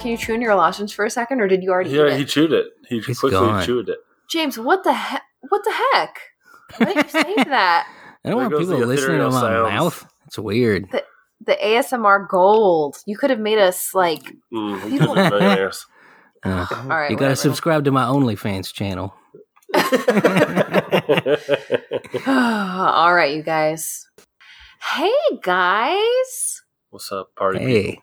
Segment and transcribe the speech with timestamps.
[0.00, 1.96] James, can you chew in your lozenges for a second, or did you already eat
[1.96, 2.16] Yeah, it?
[2.18, 2.66] he chewed it.
[2.88, 3.64] He He's quickly gone.
[3.64, 3.98] chewed it.
[4.30, 5.22] James, what the heck?
[5.48, 6.18] What the heck?
[6.78, 7.86] Why did you say that?
[8.24, 9.70] I don't There want people listening to my sounds.
[9.72, 10.06] mouth.
[10.26, 10.86] It's weird.
[11.44, 12.96] The ASMR gold.
[13.06, 14.22] You could have made us like.
[14.52, 15.86] Mm, People- could be millionaires.
[16.42, 19.14] Uh, All right, you gotta subscribe to my OnlyFans channel.
[22.26, 24.06] All right, you guys.
[24.82, 26.62] Hey, guys.
[26.88, 27.58] What's up, party?
[27.58, 28.02] people?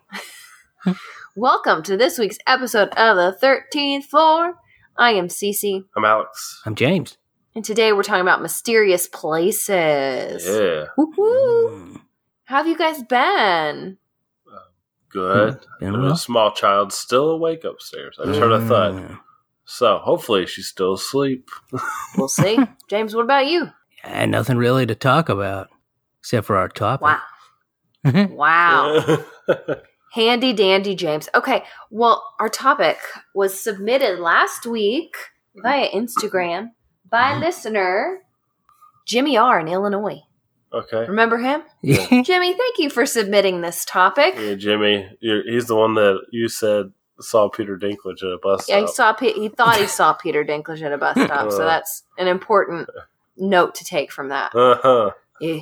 [0.84, 0.94] Hey,
[1.42, 4.54] Welcome to this week's episode of the 13th Floor.
[4.96, 6.60] I am Cece, I'm Alex.
[6.66, 7.16] I'm James.
[7.54, 10.44] and today we're talking about mysterious places.
[10.44, 11.70] Yeah, Woo-hoo.
[11.70, 12.00] Mm.
[12.46, 13.98] How have you guys been?
[15.10, 15.60] good.
[15.78, 16.12] Been There's well?
[16.12, 18.18] a small child still awake upstairs.
[18.20, 18.94] I just heard a thud.
[18.94, 19.20] Mm.
[19.64, 21.50] So hopefully she's still asleep.
[22.16, 22.58] We'll see.
[22.90, 23.68] James, what about you?
[24.02, 25.68] Yeah, nothing really to talk about
[26.18, 27.02] except for our topic.
[27.02, 27.20] Wow.
[28.34, 29.18] Wow.
[30.12, 31.28] Handy dandy, James.
[31.34, 32.98] Okay, well, our topic
[33.34, 35.14] was submitted last week
[35.56, 36.70] via Instagram
[37.10, 37.40] by Mhm.
[37.40, 38.22] listener
[39.04, 39.60] Jimmy R.
[39.60, 40.22] in Illinois.
[40.72, 41.06] okay.
[41.06, 41.62] Remember him?
[41.82, 42.22] Yeah.
[42.22, 44.34] Jimmy, thank you for submitting this topic.
[44.38, 48.64] Yeah, Jimmy, you're, he's the one that you said saw Peter Dinklage at a bus
[48.64, 48.74] stop.
[48.74, 49.12] Yeah, he saw.
[49.14, 51.66] Pe- he thought he saw Peter Dinklage at a bus stop, so Uh.
[51.66, 52.88] that's an important
[53.36, 54.54] note to take from that.
[54.54, 55.10] Uh-huh.
[55.40, 55.60] Yeah,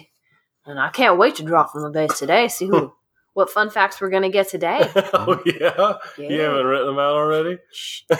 [0.66, 2.48] and I can't wait to draw from the base today.
[2.48, 2.92] See who,
[3.36, 4.80] what fun facts we're gonna get today.
[4.96, 5.92] oh yeah?
[6.16, 6.28] Yeah.
[6.30, 7.58] You haven't written them out already?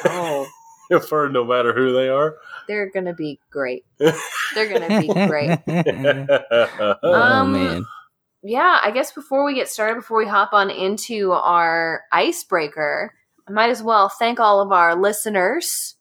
[0.05, 0.47] Oh,
[1.09, 2.37] For no matter who they are.
[2.69, 3.87] they're gonna be great.
[4.55, 5.59] They're gonna be great.
[7.03, 7.87] oh Um, man.
[8.43, 13.13] Yeah, I guess before we get started, before we hop on into our icebreaker,
[13.49, 15.95] I might as well thank all of our listeners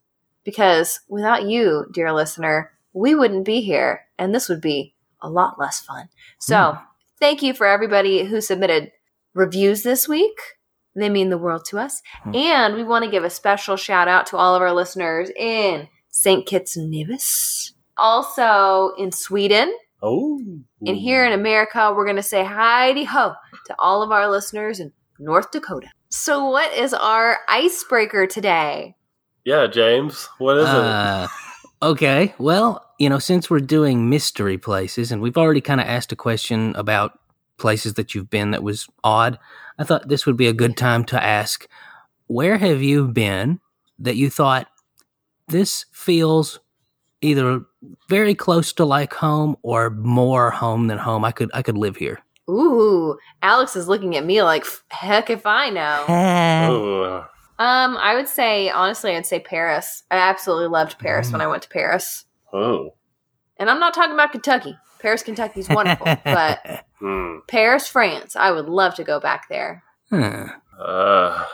[0.44, 5.58] because without you, dear listener, we wouldn't be here and this would be a lot
[5.58, 6.10] less fun.
[6.38, 6.78] So,
[7.20, 8.92] thank you for everybody who submitted
[9.36, 10.40] reviews this week.
[10.96, 12.02] They mean the world to us.
[12.24, 12.36] Hmm.
[12.36, 15.88] And we want to give a special shout out to all of our listeners in
[16.10, 16.48] St.
[16.48, 20.42] Kitts and Nevis, also in Sweden, oh.
[20.88, 23.34] and here in America, we're going to say Heidi Ho
[23.66, 25.90] to all of our listeners in North Dakota.
[26.10, 28.96] So, what is our icebreaker today?
[29.44, 30.30] Yeah, James.
[30.38, 30.74] What is it?
[30.74, 31.28] Uh,
[31.82, 32.34] okay.
[32.38, 36.16] Well, you know, since we're doing mystery places and we've already kind of asked a
[36.16, 37.20] question about
[37.58, 39.40] places that you've been that was odd,
[39.78, 41.68] I thought this would be a good time to ask
[42.28, 43.60] where have you been
[44.00, 44.68] that you thought
[45.48, 46.60] this feels
[47.22, 47.62] either
[48.10, 51.26] very close to like home or more home than home.
[51.26, 52.20] I could I could live here.
[52.50, 57.26] Ooh, Alex is looking at me like, heck if I know.
[57.58, 60.04] Um, I would say, honestly, I'd say Paris.
[60.12, 62.26] I absolutely loved Paris when I went to Paris.
[62.52, 62.96] Oh.
[63.56, 64.78] And I'm not talking about Kentucky.
[65.00, 67.38] Paris, Kentucky is wonderful, but Hmm.
[67.48, 69.84] Paris, France, I would love to go back there.
[70.10, 70.48] Huh.
[70.80, 71.46] Uh.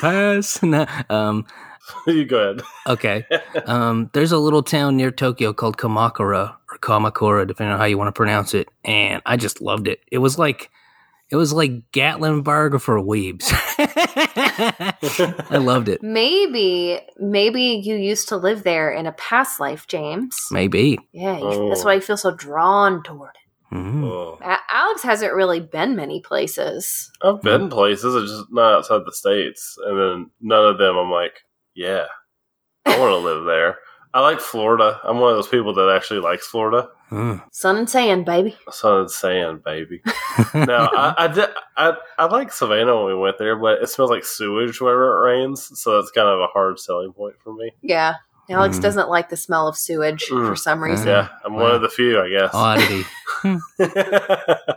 [0.00, 0.62] Pass.
[0.62, 1.46] No, um,
[2.06, 2.62] you go ahead.
[2.86, 3.24] Okay.
[3.66, 7.98] Um, there's a little town near Tokyo called Kamakura or Kamakura, depending on how you
[7.98, 10.00] want to pronounce it, and I just loved it.
[10.10, 10.70] It was like
[11.30, 13.52] it was like Gatlinburg for weebs.
[15.50, 16.02] I loved it.
[16.02, 20.36] Maybe, maybe you used to live there in a past life, James.
[20.50, 20.98] Maybe.
[21.12, 21.68] Yeah, Oh.
[21.68, 23.39] that's why you feel so drawn toward it.
[23.72, 24.38] Oh.
[24.42, 27.10] A- Alex hasn't really been many places.
[27.22, 30.96] I've been places, it's just not outside the states, and then none of them.
[30.96, 31.40] I'm like,
[31.74, 32.06] yeah,
[32.86, 33.78] I want to live there.
[34.12, 34.98] I like Florida.
[35.04, 36.88] I'm one of those people that actually likes Florida.
[37.12, 37.42] Mm.
[37.52, 38.56] Sun and sand, baby.
[38.70, 40.02] Sun and sand, baby.
[40.54, 41.48] Now I, I did.
[41.76, 45.24] I I like Savannah when we went there, but it smells like sewage whenever it
[45.26, 47.70] rains, so that's kind of a hard selling point for me.
[47.82, 48.14] Yeah.
[48.50, 48.82] Alex Mm.
[48.82, 50.58] doesn't like the smell of sewage for Mm.
[50.58, 51.06] some reason.
[51.08, 52.50] Yeah, I'm one of the few, I guess.
[52.52, 53.04] Oddity.
[53.44, 54.74] I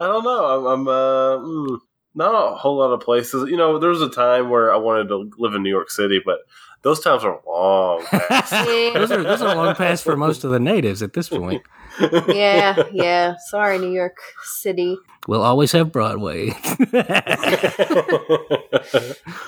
[0.00, 0.44] don't know.
[0.44, 1.78] I'm, I'm uh, mm,
[2.14, 3.50] not a whole lot of places.
[3.50, 6.20] You know, there was a time where I wanted to live in New York City,
[6.24, 6.38] but
[6.82, 8.50] those times are long past.
[8.52, 11.62] those, are, those are long past for most of the natives at this point.
[12.28, 13.34] yeah, yeah.
[13.48, 14.96] Sorry, New York City.
[15.26, 16.52] We'll always have Broadway.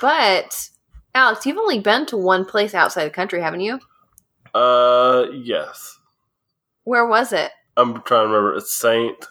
[0.01, 0.69] But
[1.19, 3.79] Alex, you've only been to one place outside the country, haven't you?
[4.55, 5.99] uh, yes.
[6.85, 7.51] Where was it?
[7.75, 8.55] I'm trying to remember.
[8.55, 9.25] It's Saint.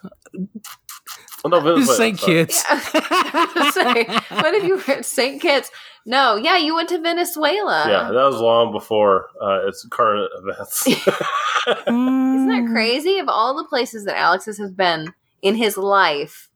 [1.43, 1.97] Oh, no, Venezuela.
[1.97, 2.19] St.
[2.19, 2.33] sorry.
[2.33, 2.63] Kitts.
[2.69, 3.71] Yeah.
[3.71, 4.03] Sorry.
[4.03, 5.41] What if you were at St.
[5.41, 5.71] Kitts?
[6.05, 7.85] No, yeah, you went to Venezuela.
[7.87, 10.85] Yeah, that was long before uh, its current events.
[11.67, 13.19] Isn't that crazy?
[13.19, 16.48] Of all the places that Alex has been in his life,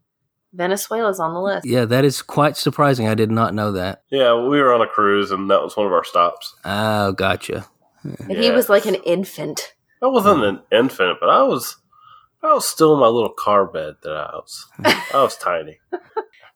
[0.53, 1.65] Venezuela's on the list.
[1.65, 3.07] Yeah, that is quite surprising.
[3.07, 4.03] I did not know that.
[4.11, 6.55] yeah, we were on a cruise, and that was one of our stops.
[6.63, 7.65] Oh, gotcha.
[8.03, 9.73] And he was like an infant.
[10.01, 11.77] I wasn't an infant, but I was.
[12.43, 14.65] I was still in my little car bed that I was.
[14.83, 15.79] I was tiny.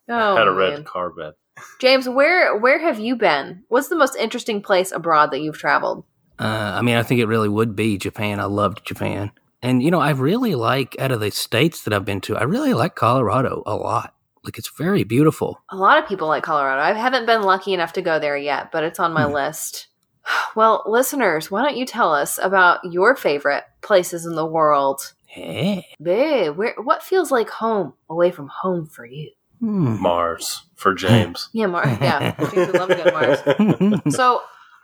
[0.09, 0.55] Oh, had a man.
[0.57, 1.33] red car bed.
[1.81, 3.63] James, where where have you been?
[3.67, 6.05] What's the most interesting place abroad that you've traveled?
[6.39, 6.43] Uh,
[6.75, 8.39] I mean, I think it really would be Japan.
[8.39, 9.31] I loved Japan.
[9.61, 12.43] And, you know, I really like, out of the states that I've been to, I
[12.43, 14.13] really like Colorado a lot.
[14.43, 15.61] Like, it's very beautiful.
[15.69, 16.81] A lot of people like Colorado.
[16.81, 19.33] I haven't been lucky enough to go there yet, but it's on my Hmm.
[19.33, 19.87] list.
[20.55, 25.13] Well, listeners, why don't you tell us about your favorite places in the world?
[25.35, 25.81] Yeah.
[26.01, 29.31] Babe, where what feels like home away from home for you?
[29.59, 30.01] Hmm.
[30.01, 31.49] Mars for James.
[31.53, 31.97] Yeah, Mars.
[32.01, 34.01] Yeah, James would love to go to Mars.
[34.15, 34.41] So,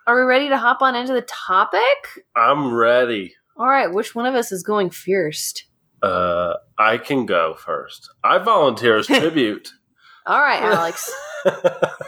[0.07, 2.25] are we ready to hop on into the topic?
[2.35, 3.35] I'm ready.
[3.55, 5.65] All right, which one of us is going first?
[6.01, 8.09] Uh, I can go first.
[8.23, 9.71] I volunteer as tribute.
[10.25, 11.11] All right, Alex.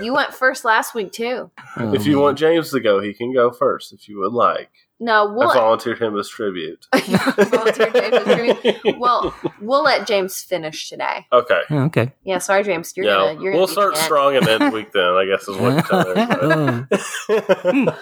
[0.01, 1.51] You went first last week too.
[1.77, 4.71] if you want James to go, he can go first if you would like.
[4.97, 6.88] No, we'll volunteered him as tribute.
[6.95, 8.98] Volunteer James as tribute.
[8.98, 11.25] well, we'll let James finish today.
[11.33, 11.62] okay.
[11.69, 12.13] okay.
[12.24, 12.94] Yeah, sorry, James.
[12.95, 13.41] You're yeah, gonna.
[13.41, 15.03] You're we'll gonna start be the strong and end weak then.
[15.03, 17.98] I guess is what you're telling everybody.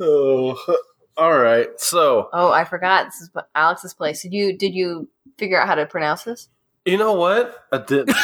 [0.00, 0.76] oh,
[1.18, 1.68] all right.
[1.78, 3.06] So Oh, I forgot.
[3.06, 4.22] This is Alex's place.
[4.22, 6.48] Did you did you figure out how to pronounce this?
[6.84, 7.54] you know what?
[7.72, 8.08] I did.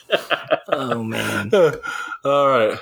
[0.72, 1.50] Oh, man.
[2.24, 2.78] All right.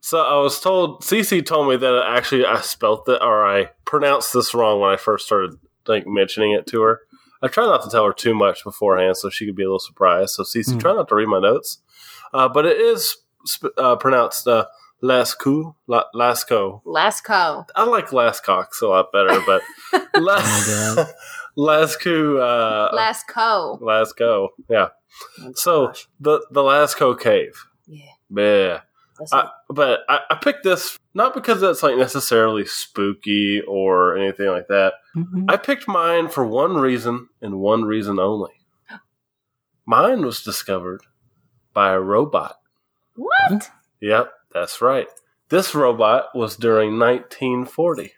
[0.00, 4.32] So I was told Cece told me that actually I spelt it or I pronounced
[4.32, 5.56] this wrong when I first started
[5.86, 7.00] like mentioning it to her.
[7.42, 9.78] I try not to tell her too much beforehand so she could be a little
[9.78, 10.30] surprised.
[10.34, 10.78] So Cece, Hmm.
[10.78, 11.78] try not to read my notes.
[12.34, 14.66] Uh, but it is sp- uh, pronounced uh,
[15.06, 16.82] Lascaux, La- Lasco.
[16.84, 17.66] Lasco.
[17.76, 19.62] I like Lascox a lot better, but
[19.92, 21.06] Oh, La-
[21.56, 22.40] Lascaux.
[22.40, 23.78] Uh, Lasco.
[23.80, 24.48] Lasco.
[24.68, 24.88] Yeah.
[25.42, 26.08] Oh, So gosh.
[26.20, 27.54] the the Lasco cave.
[27.86, 28.80] yeah, Yeah.
[29.32, 34.68] I, but I, I picked this not because it's like necessarily spooky or anything like
[34.68, 34.94] that.
[35.16, 35.46] Mhm.
[35.50, 38.52] I picked mine for one reason and one reason only.
[39.86, 41.02] Mine was discovered
[41.72, 42.56] by a robot.
[43.14, 43.70] what?
[44.02, 44.30] Yep,
[44.60, 45.06] that's right.
[45.48, 48.12] This robot was during 1940,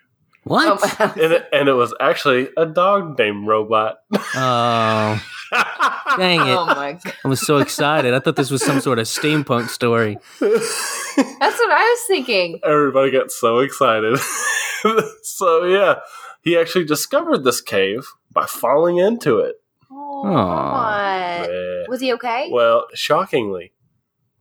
[0.44, 0.79] What?
[0.82, 3.99] Oh, and it, and it was actually a dog named Robot.
[4.35, 5.23] Oh,
[6.17, 6.76] dang oh it.
[6.76, 8.14] my god, I was so excited.
[8.14, 10.17] I thought this was some sort of steampunk story.
[10.40, 12.61] that's what I was thinking.
[12.64, 14.19] Everybody got so excited.
[15.23, 15.96] so yeah,
[16.43, 19.56] he actually discovered this cave by falling into it.
[19.90, 21.50] Oh, what?
[21.50, 21.85] Yeah.
[21.88, 22.49] Was he okay?
[22.50, 23.73] Well, shockingly,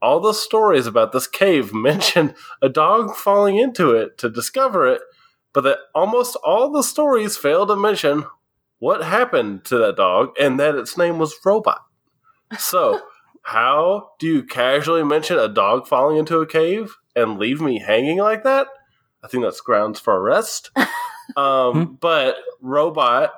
[0.00, 5.00] all the stories about this cave mention a dog falling into it to discover it,
[5.52, 8.24] but that almost all the stories fail to mention
[8.78, 11.80] what happened to that dog and that its name was Robot.
[12.58, 13.02] So,
[13.42, 18.18] how do you casually mention a dog falling into a cave and leave me hanging
[18.18, 18.68] like that?
[19.22, 20.70] I think that's grounds for arrest.
[21.36, 23.32] Um, but Robot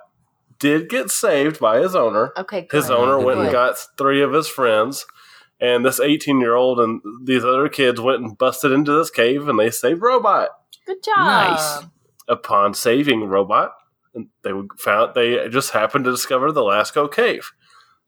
[0.60, 2.96] did get saved by his owner Okay, his good.
[2.96, 5.06] owner Good went and got three of his friends
[5.60, 9.48] and this 18 year old and these other kids went and busted into this cave
[9.48, 10.48] and they saved robot
[10.86, 11.18] Good job.
[11.18, 11.78] Nice.
[12.28, 13.72] upon saving robot
[14.42, 17.50] they found they just happened to discover the lasco cave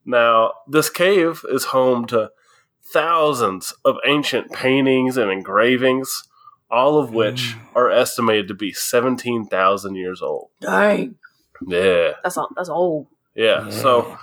[0.05, 2.31] now this cave is home to
[2.93, 6.25] thousands of ancient paintings and engravings
[6.71, 7.61] all of which Mm.
[7.77, 11.17] are estimated to be 17,000 years old Dang,
[11.67, 13.07] yeah that's all, that's old.
[13.35, 13.69] yeah.
[13.71, 14.19] so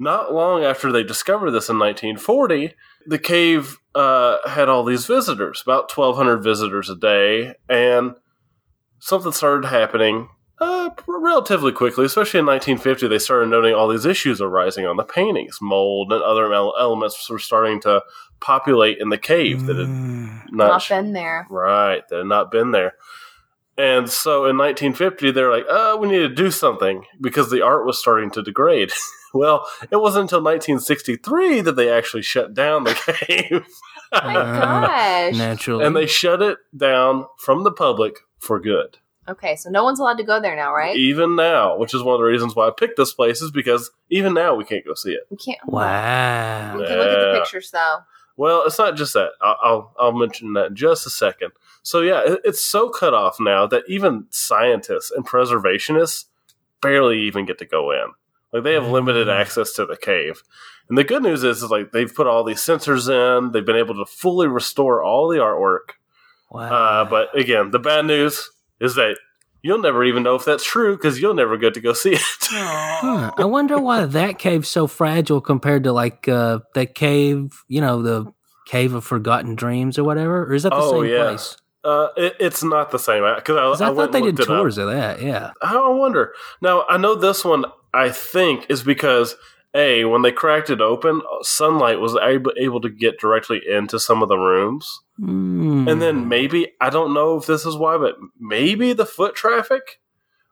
[0.00, 2.74] not long after they discovered this in 1940,
[3.06, 8.14] the cave uh, had all these visitors, about 1,200 visitors a day, and
[8.98, 10.28] something started happening
[10.58, 12.04] uh, relatively quickly.
[12.04, 15.58] Especially in 1950, they started noting all these issues arising on the paintings.
[15.60, 18.02] Mold and other elements were starting to
[18.40, 20.50] populate in the cave that had Mm.
[20.52, 21.46] not, Not been there.
[21.50, 22.94] Right, that had not been there.
[23.78, 27.86] And so in 1950, they're like, oh, we need to do something because the art
[27.86, 28.92] was starting to degrade.
[29.32, 32.94] well, it wasn't until 1963 that they actually shut down the
[33.26, 33.66] cave.
[34.12, 35.36] Oh my uh, gosh.
[35.36, 35.84] Naturally.
[35.84, 38.98] and they shut it down from the public for good.
[39.28, 40.96] Okay, so no one's allowed to go there now, right?
[40.96, 43.90] Even now, which is one of the reasons why I picked this place, is because
[44.10, 45.22] even now we can't go see it.
[45.30, 45.64] We can't.
[45.66, 46.76] Wow.
[46.76, 47.98] We can look at the pictures though.
[48.36, 49.32] Well, it's not just that.
[49.40, 51.52] I'll I'll, I'll mention that in just a second.
[51.82, 56.24] So yeah, it, it's so cut off now that even scientists and preservationists
[56.80, 58.12] barely even get to go in.
[58.52, 59.40] Like they have limited Mm.
[59.40, 60.42] access to the cave.
[60.88, 63.52] And the good news is, is like they've put all these sensors in.
[63.52, 65.94] They've been able to fully restore all the artwork.
[66.50, 66.62] Wow.
[66.72, 69.16] Uh, but again, the bad news is that
[69.62, 72.20] you'll never even know if that's true because you'll never get to go see it.
[72.52, 73.30] Huh.
[73.38, 78.02] I wonder why that cave's so fragile compared to like uh, that cave, you know,
[78.02, 78.32] the
[78.66, 80.42] cave of forgotten dreams or whatever.
[80.44, 81.22] Or is that the Oh, same yeah.
[81.28, 81.56] place?
[81.84, 84.44] Uh, it, it's not the same because I, 'Cause I, I, went thought they did
[84.44, 85.22] tours of that.
[85.22, 85.52] Yeah.
[85.62, 86.34] I wonder.
[86.60, 89.36] Now, I know this one, I think, is because
[89.74, 94.22] a when they cracked it open, sunlight was able, able to get directly into some
[94.22, 95.90] of the rooms, Mm.
[95.90, 100.00] and then maybe I don't know if this is why, but maybe the foot traffic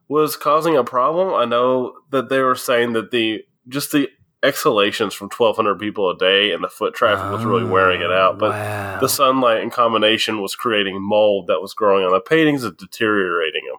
[0.09, 1.33] was causing a problem.
[1.35, 4.09] I know that they were saying that the just the
[4.43, 8.39] exhalations from 1,200 people a day and the foot traffic was really wearing it out,
[8.39, 8.49] but.
[8.51, 9.01] Oh, wow.
[9.01, 13.63] The sunlight in combination was creating mold that was growing on the paintings and deteriorating
[13.67, 13.79] them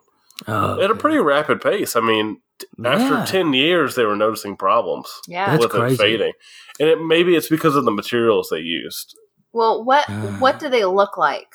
[0.50, 1.96] Oh, at a pretty rapid pace.
[1.96, 5.52] I mean, t- after 10 years, they were noticing problems Yeah.
[5.52, 5.94] That's with crazy.
[5.96, 6.34] it fading.
[6.80, 9.18] And it, maybe it's because of the materials they used.
[9.54, 10.36] well, what Ah.
[10.40, 11.48] what do they look like?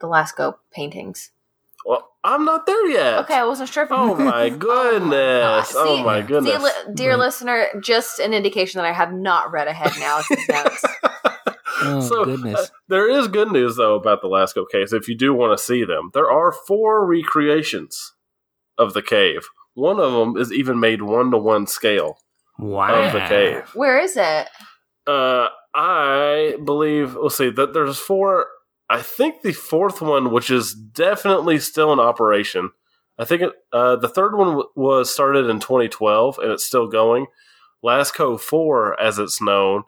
[0.00, 1.30] The Lascaux paintings.
[1.84, 3.18] Well, I'm not there yet.
[3.20, 3.90] Okay, I wasn't sure if.
[3.92, 5.72] Oh my goodness.
[5.76, 6.62] Oh See- my See, goodness.
[6.62, 7.18] li- dear Right.
[7.20, 10.84] listener, just an indication that I have not read ahead now notes.
[11.82, 12.60] Oh, So, goodness.
[12.60, 14.92] uh, there is good news though about the Lascaux case.
[14.92, 18.12] If you do want to see them, there are four recreations
[18.80, 19.46] of the cave.
[19.74, 22.18] One of them is even made one to one scale
[22.58, 23.06] wow.
[23.06, 23.70] of the cave.
[23.74, 24.48] Where is it?
[25.06, 27.16] Uh, I believe.
[27.16, 27.50] Let's see.
[27.50, 28.46] That there's four.
[28.88, 32.70] I think the fourth one, which is definitely still in operation.
[33.18, 36.88] I think it, uh, the third one w- was started in 2012 and it's still
[36.88, 37.26] going.
[37.84, 39.84] Lasco 4, as it's known,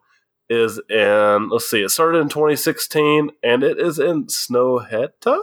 [0.49, 1.49] is in.
[1.49, 1.83] Let's see.
[1.83, 5.43] It started in 2016 and it is in Snøhetta,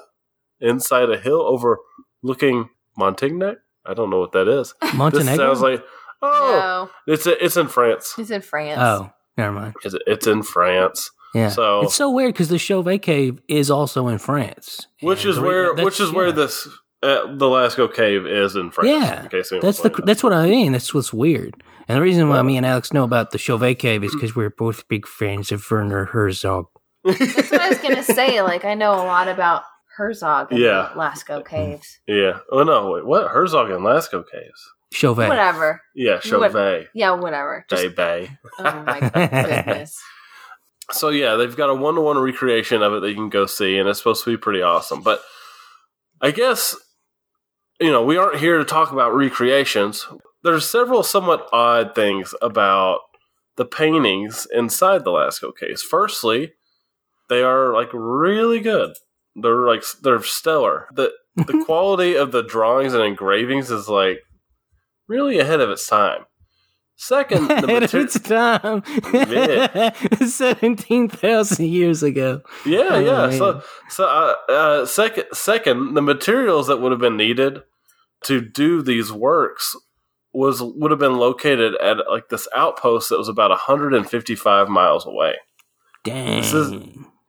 [0.61, 3.55] inside a hill overlooking Montignac.
[3.85, 4.73] I don't know what that is.
[4.93, 5.31] Montenegro.
[5.37, 5.83] This sounds like.
[6.21, 8.13] Oh, No, it's it's in France.
[8.17, 8.77] it's in France.
[8.81, 9.75] oh, never mind.
[9.83, 11.11] It's, it's in France.
[11.33, 11.47] Yeah.
[11.49, 15.73] So- it's so weird because the Chauvet Cave is also in France, which is where
[15.75, 16.67] which is where this
[17.01, 18.89] uh, the Lascaux cave is in France.
[18.89, 20.05] Yeah, in case That's the wondering.
[20.05, 20.73] that's what I mean.
[20.73, 21.53] That's what's weird.
[21.87, 24.35] And the reason why Well- me and Alex know about the Chauvet Cave is because
[24.35, 26.65] we're both big fans of Werner Herzog.
[27.05, 27.19] That's
[27.51, 28.41] what I was gonna say.
[28.51, 29.63] Like I know a lot about
[29.99, 30.89] Herzog and Yeah.
[30.93, 31.55] the Lascaux mm-hmm.
[31.55, 31.99] caves.
[32.07, 32.39] yeah.
[32.51, 33.05] Oh no, wait.
[33.05, 34.71] What Herzog and Lascaux caves?
[34.91, 35.27] Chauvet.
[35.29, 35.81] Whatever.
[35.93, 37.65] Yeah, Chauvet, Yeah, whatever.
[37.69, 38.31] Just, Day Bay.
[38.59, 40.01] oh my goodness.
[40.91, 43.45] So yeah, they've got a one to one recreation of it that you can go
[43.45, 45.01] see, and it's supposed to be pretty awesome.
[45.03, 45.21] But
[46.21, 46.75] I guess
[47.79, 50.07] you know we aren't here to talk about recreations.
[50.43, 53.01] There's several somewhat odd things about
[53.57, 55.83] the paintings inside the Lascaux case.
[55.83, 56.53] Firstly,
[57.27, 58.93] they are like really good.
[59.41, 60.87] They're like they're stellar.
[60.93, 64.19] The the quality of the drawings and engravings is like
[65.07, 66.25] really ahead of its time.
[67.01, 68.83] Second, the Ahead of mater- its time.
[70.29, 72.41] Seventeen thousand years ago.
[72.65, 73.27] Yeah, Oh, yeah.
[73.27, 73.37] man.
[73.37, 77.59] So, so uh, uh, second, second, the materials that would have been needed
[78.25, 79.75] to do these works
[80.33, 85.35] was would have been located at like this outpost that was about 155 miles away.
[86.03, 86.41] Dang.
[86.41, 86.73] This is-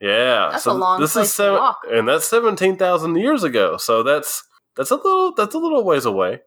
[0.00, 1.80] Yeah, That's so a long this place is to seven, walk.
[1.90, 3.76] and that's 17,000 years ago.
[3.76, 4.45] So that's
[4.76, 6.40] that's a little that's a little ways away.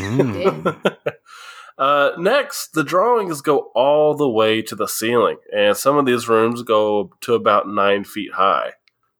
[0.00, 0.96] Mm.
[1.78, 6.28] Uh, next, the drawings go all the way to the ceiling, and some of these
[6.28, 8.72] rooms go to about nine feet high,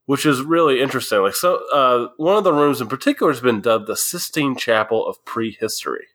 [0.07, 1.21] which is really interesting.
[1.21, 5.07] Like, so uh, one of the rooms in particular has been dubbed the Sistine Chapel
[5.07, 6.07] of Prehistory.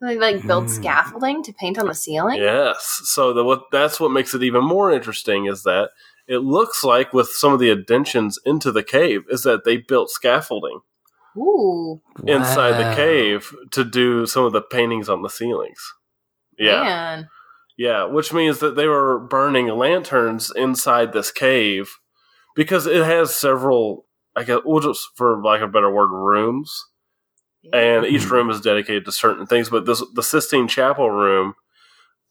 [0.00, 0.70] They like build Hmm.
[0.70, 2.38] scaffolding to paint on the ceiling.
[2.40, 5.90] Yes, so the, what that's what makes it even more interesting is that
[6.28, 10.10] it looks like with some of the additions into the cave is that they built
[10.10, 10.80] scaffolding
[11.36, 15.80] Ooh, inside the cave to do some of the paintings on the ceilings.
[16.58, 16.82] Yeah.
[16.82, 17.28] man.
[17.78, 21.90] Yeah, which means that they were burning lanterns inside this cave
[22.54, 26.74] because it has several, I guess, we'll just, for lack of a better word, rooms,
[27.74, 28.30] and each Mhm.
[28.30, 29.68] room is dedicated to certain things.
[29.68, 31.54] But this, the Sistine Chapel room,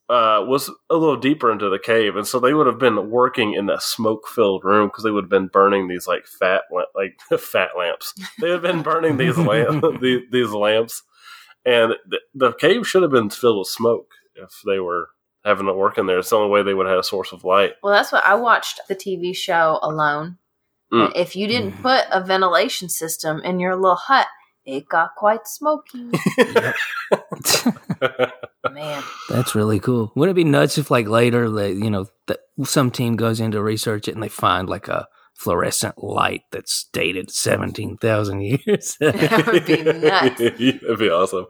[0.08, 3.54] uh, was a little deeper into the cave, and so they would have been working
[3.54, 6.62] in that smoke-filled room because they would have been burning these like fat,
[6.96, 8.14] like fat lamps.
[8.40, 11.02] They had been burning these lamp, these, these lamps,
[11.66, 15.10] and the, the cave should have been filled with smoke if they were
[15.44, 16.20] having it work in there.
[16.20, 17.74] It's the only way they would have had a source of light.
[17.82, 20.38] Well, that's what I watched the TV show Alone.
[20.94, 21.12] Mm.
[21.16, 21.82] If you didn't Mm.
[21.82, 24.28] put a ventilation system in your little hut,
[24.66, 26.10] it got quite smoky.
[28.72, 30.12] Man, That's really cool.
[30.16, 33.52] Wouldn't it be nuts if, like, later, they, you know, that some team goes in
[33.52, 38.98] to research it and they find like a fluorescent light that's dated seventeen thousand years?
[39.00, 40.40] That would be nuts.
[40.40, 41.46] That'd be awesome.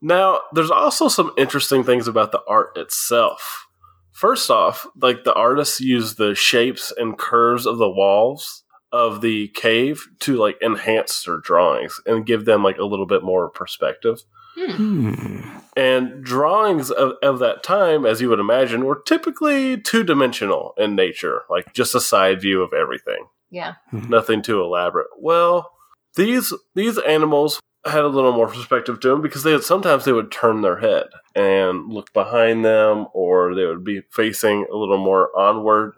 [0.00, 3.66] Now, there's also some interesting things about the art itself.
[4.12, 8.62] First off, like the artists use the shapes and curves of the walls
[8.96, 13.22] of the cave to like enhance their drawings and give them like a little bit
[13.22, 14.22] more perspective.
[14.58, 15.42] Hmm.
[15.76, 20.96] And drawings of, of that time, as you would imagine, were typically two dimensional in
[20.96, 23.74] nature, like just a side view of everything yeah.
[23.92, 25.08] nothing too elaborate.
[25.18, 25.72] Well,
[26.14, 30.32] these these animals had a little more perspective to them because they sometimes they would
[30.32, 35.36] turn their head and look behind them, or they would be facing a little more
[35.38, 35.94] onward,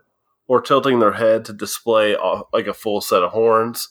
[0.49, 3.89] or tilting their head to display uh, like a full set of horns,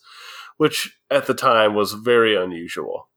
[0.57, 3.07] which at the time was very unusual.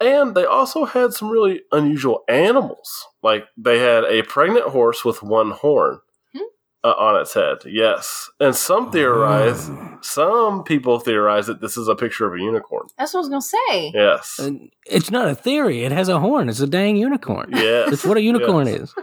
[0.00, 3.06] And they also had some really unusual animals.
[3.22, 5.98] Like they had a pregnant horse with one horn
[6.34, 6.40] Hmm.
[6.84, 7.58] uh, on its head.
[7.66, 8.30] Yes.
[8.40, 9.98] And some theorize, Oh.
[10.00, 12.86] some people theorize that this is a picture of a unicorn.
[12.98, 13.90] That's what I was gonna say.
[13.94, 14.38] Yes.
[14.38, 15.84] And It's not a theory.
[15.84, 16.48] It has a horn.
[16.48, 17.50] It's a dang unicorn.
[17.52, 17.92] Yes.
[17.92, 18.80] It's what a unicorn Yes.
[18.80, 18.94] is.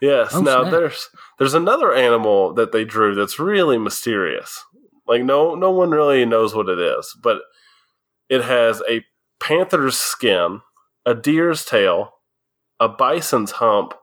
[0.00, 0.30] Yes.
[0.34, 0.72] Oh, now snap.
[0.72, 4.62] there's there's another animal that they drew that's really mysterious.
[5.06, 7.38] Like no no one really knows what it is, but
[8.28, 9.04] it has a
[9.40, 10.60] panther's skin,
[11.04, 12.14] a deer's tail,
[12.80, 13.94] a bison's hump,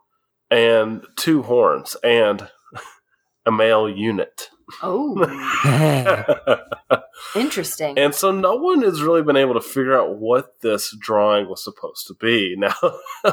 [0.49, 2.49] and two horns, and
[3.45, 4.49] a male unit.
[4.81, 5.19] Oh,
[7.35, 7.97] interesting.
[7.99, 11.63] And so no one has really been able to figure out what this drawing was
[11.63, 12.55] supposed to be.
[12.57, 12.73] Now,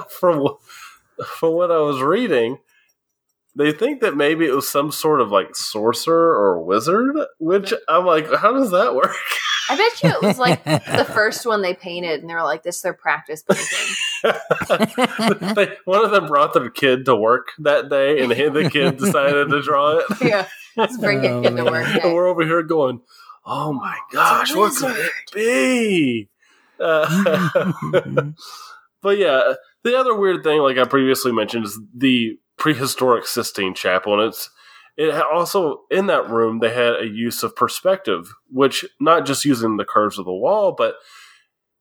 [0.09, 0.64] from wh-
[1.26, 2.58] from what I was reading,
[3.56, 8.06] they think that maybe it was some sort of like sorcerer or wizard, which I'm
[8.06, 9.14] like, how does that work?
[9.68, 12.64] I bet you it was like the first one they painted, and they were like,
[12.64, 13.94] "This is their practice painting."
[15.54, 19.48] they, one of them brought their kid to work that day, and the kid decided
[19.50, 20.04] to draw it.
[20.22, 21.72] yeah, let's bring Oh, it into man.
[21.72, 21.86] work.
[22.02, 23.00] And we're over here going,
[23.46, 26.28] "Oh my gosh, what could it be?"
[26.80, 28.32] Uh,
[29.02, 34.14] But yeah, the other weird thing, like I previously mentioned, is the prehistoric Sistine Chapel,
[34.14, 34.50] and it's
[34.96, 39.76] it also in that room they had a use of perspective, which not just using
[39.76, 40.96] the curves of the wall, but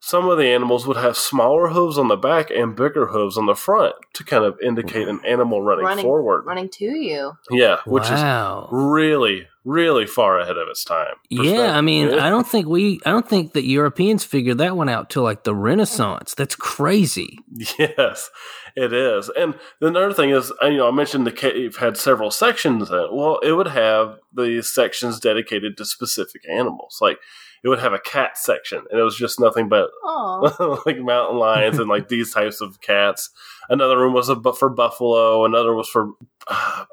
[0.02, 3.46] some of the animals would have smaller hooves on the back and bigger hooves on
[3.48, 6.46] the front to kind of indicate an animal running, Running- forward.
[6.46, 7.34] Running to you.
[7.52, 8.64] Yeah, which wow.
[8.64, 11.16] is really, really far ahead of its time.
[11.30, 14.90] Yeah, I mean, I don't think we, I don't think that Europeans figured that one
[14.90, 16.34] out till like the Renaissance.
[16.34, 17.40] That's crazy.
[17.78, 18.30] Yes,
[18.76, 19.30] it is.
[19.38, 23.14] And another thing is, you know, I mentioned the cave had several sections in it.
[23.14, 27.00] Well, it would have the sections dedicated to specific animals.
[27.02, 27.20] Like
[27.64, 29.90] it would have a cat section, and it was just nothing but
[30.86, 33.30] like mountain lions and like these types of cats.
[33.70, 35.46] Another room was a, bu- for buffalo.
[35.46, 36.12] Another was for.
[36.48, 36.86] Uh,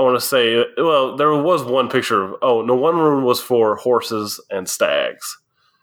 [0.00, 2.34] I want to say, well, there was one picture of.
[2.40, 5.38] Oh no, one room was for horses and stags.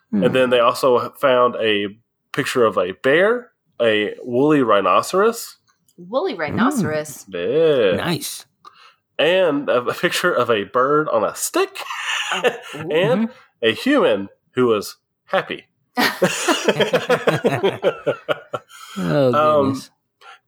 [0.10, 0.24] Hmm.
[0.24, 1.88] And then they also found a
[2.32, 5.58] picture of a bear, a woolly rhinoceros,
[5.98, 7.26] woolly rhinoceros.
[7.30, 8.46] yeah, nice.
[9.20, 11.78] and a, a picture of a bird on a stick,
[12.34, 12.42] Oh,
[12.76, 12.90] ooh.
[12.92, 13.30] and
[13.62, 15.66] a human who was happy.
[19.00, 19.92] Oh Um, goodness.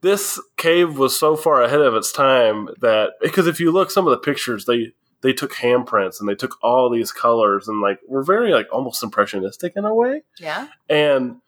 [0.01, 4.07] This cave was so far ahead of its time that because if you look some
[4.07, 7.99] of the pictures, they they took handprints and they took all these colors and like
[8.07, 10.21] were very like almost impressionistic in a way.
[10.39, 10.67] yeah.
[10.89, 11.41] And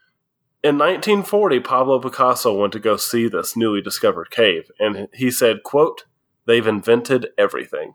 [0.64, 5.64] in 1940, Pablo Picasso went to go see this newly discovered cave, and he said,
[5.64, 6.04] "quote
[6.46, 7.94] They've invented everything."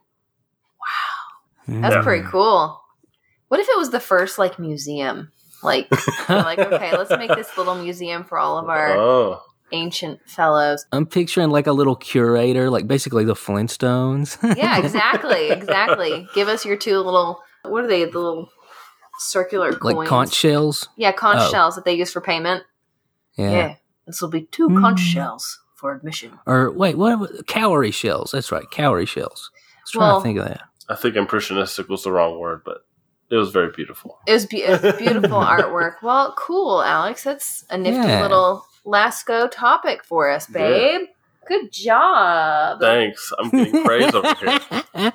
[0.80, 1.80] Wow.
[1.82, 2.02] That's Hmm.
[2.02, 2.80] pretty cool.
[3.48, 5.30] What if it was the first like museum?
[5.62, 5.88] Like,
[6.28, 9.40] like, okay, let's make this little museum for all of our Oh,
[9.72, 10.86] ancient fellows.
[10.92, 14.38] I'm picturing like a little curator, like basically the Flintstones.
[14.56, 16.26] Yeah, exactly, exactly.
[16.34, 17.40] Give us your two little.
[17.64, 18.04] What are they?
[18.04, 18.48] The little
[19.18, 19.94] circular coins.
[19.96, 20.88] like conch shells.
[20.96, 21.50] Yeah, conch Oh.
[21.50, 22.64] shells that they use for payment.
[23.36, 23.50] Yeah.
[23.50, 23.74] Yeah,
[24.06, 24.80] this will be two Mm.
[24.80, 26.38] conch shells for admission.
[26.46, 27.46] Or wait, what?
[27.46, 28.30] Cowrie shells.
[28.32, 29.50] That's right, cowrie shells.
[29.54, 30.60] I was trying Well- to think of that.
[30.88, 32.78] I think impressionistic was the wrong word, but
[33.28, 34.20] it was very beautiful.
[34.26, 35.94] It was, be- it was beautiful artwork.
[36.02, 37.24] Well, cool, Alex.
[37.24, 38.22] That's a nifty Yeah.
[38.22, 41.08] little Lascaux topic for us, babe.
[41.48, 42.80] Good job.
[42.80, 43.32] Thanks.
[43.38, 44.60] I'm getting praise over here.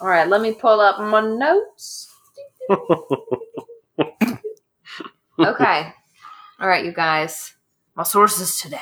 [0.00, 2.10] All right, let me pull up my notes.
[5.38, 5.92] Okay.
[6.60, 7.54] All right, you guys.
[7.96, 8.78] My sources today.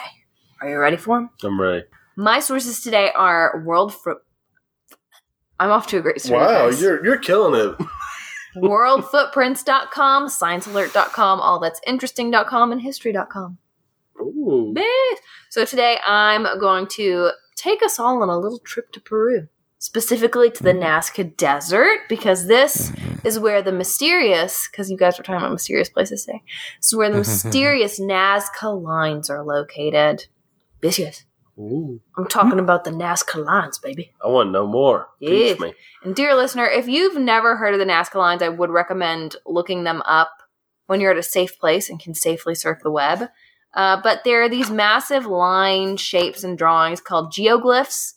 [0.60, 1.30] Are you ready for them?
[1.42, 1.84] I'm ready.
[2.16, 4.20] My sources today are World Fro-
[5.58, 6.48] I'm off to a great start.
[6.48, 6.82] guys.
[6.82, 7.86] you're you're killing it.
[8.56, 13.56] worldfootprints.com, sciencealert.com, all that's interesting.com, and history.com.
[14.22, 14.72] Ooh.
[14.74, 15.16] Meh.
[15.50, 20.50] So today I'm going to take us all on a little trip to Peru, specifically
[20.50, 23.26] to the Nazca Desert, because this mm-hmm.
[23.26, 26.42] is where the mysterious, because you guys were talking about mysterious places today,
[26.78, 30.26] this is where the mysterious Nazca lines are located.
[30.82, 31.24] Yes, yes.
[31.58, 32.00] Ooh.
[32.16, 34.12] I'm talking about the Nazca lines, baby.
[34.24, 35.08] I want no more.
[35.20, 35.28] Yeah.
[35.28, 35.74] Teach me.
[36.02, 39.84] And dear listener, if you've never heard of the Nazca lines, I would recommend looking
[39.84, 40.30] them up
[40.86, 43.28] when you're at a safe place and can safely surf the web.
[43.74, 48.12] Uh, but there are these massive line shapes and drawings called geoglyphs.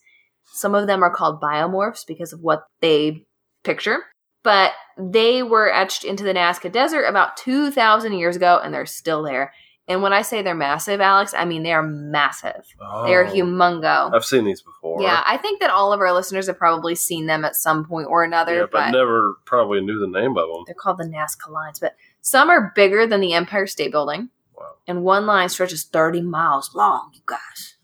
[0.53, 3.25] Some of them are called biomorphs because of what they
[3.63, 3.99] picture.
[4.43, 9.23] but they were etched into the Nazca Desert about 2,000 years ago, and they're still
[9.23, 9.51] there.
[9.87, 12.63] And when I say they're massive, Alex, I mean they are massive.
[13.05, 13.31] They're Oh.
[13.31, 14.13] humongo.
[14.15, 15.01] I've seen these before.
[15.01, 18.07] Yeah, I think that all of our listeners have probably seen them at some point
[18.09, 20.63] or another, Yeah, but but never probably knew the name of them.
[20.65, 21.79] they're called the Nazca lines.
[21.79, 24.75] But some are bigger than the Empire State Building, Wow.
[24.87, 27.75] and one line stretches 30 miles long, you guys.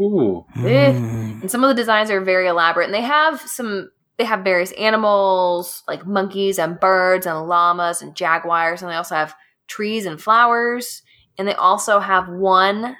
[0.00, 0.44] Ooh.
[0.56, 0.92] Eh.
[0.92, 1.42] Mm.
[1.42, 3.90] And some of the designs are very elaborate, and they have some.
[4.18, 9.14] They have various animals like monkeys and birds and llamas and jaguars, and they also
[9.14, 9.34] have
[9.68, 11.02] trees and flowers.
[11.38, 12.96] And they also have one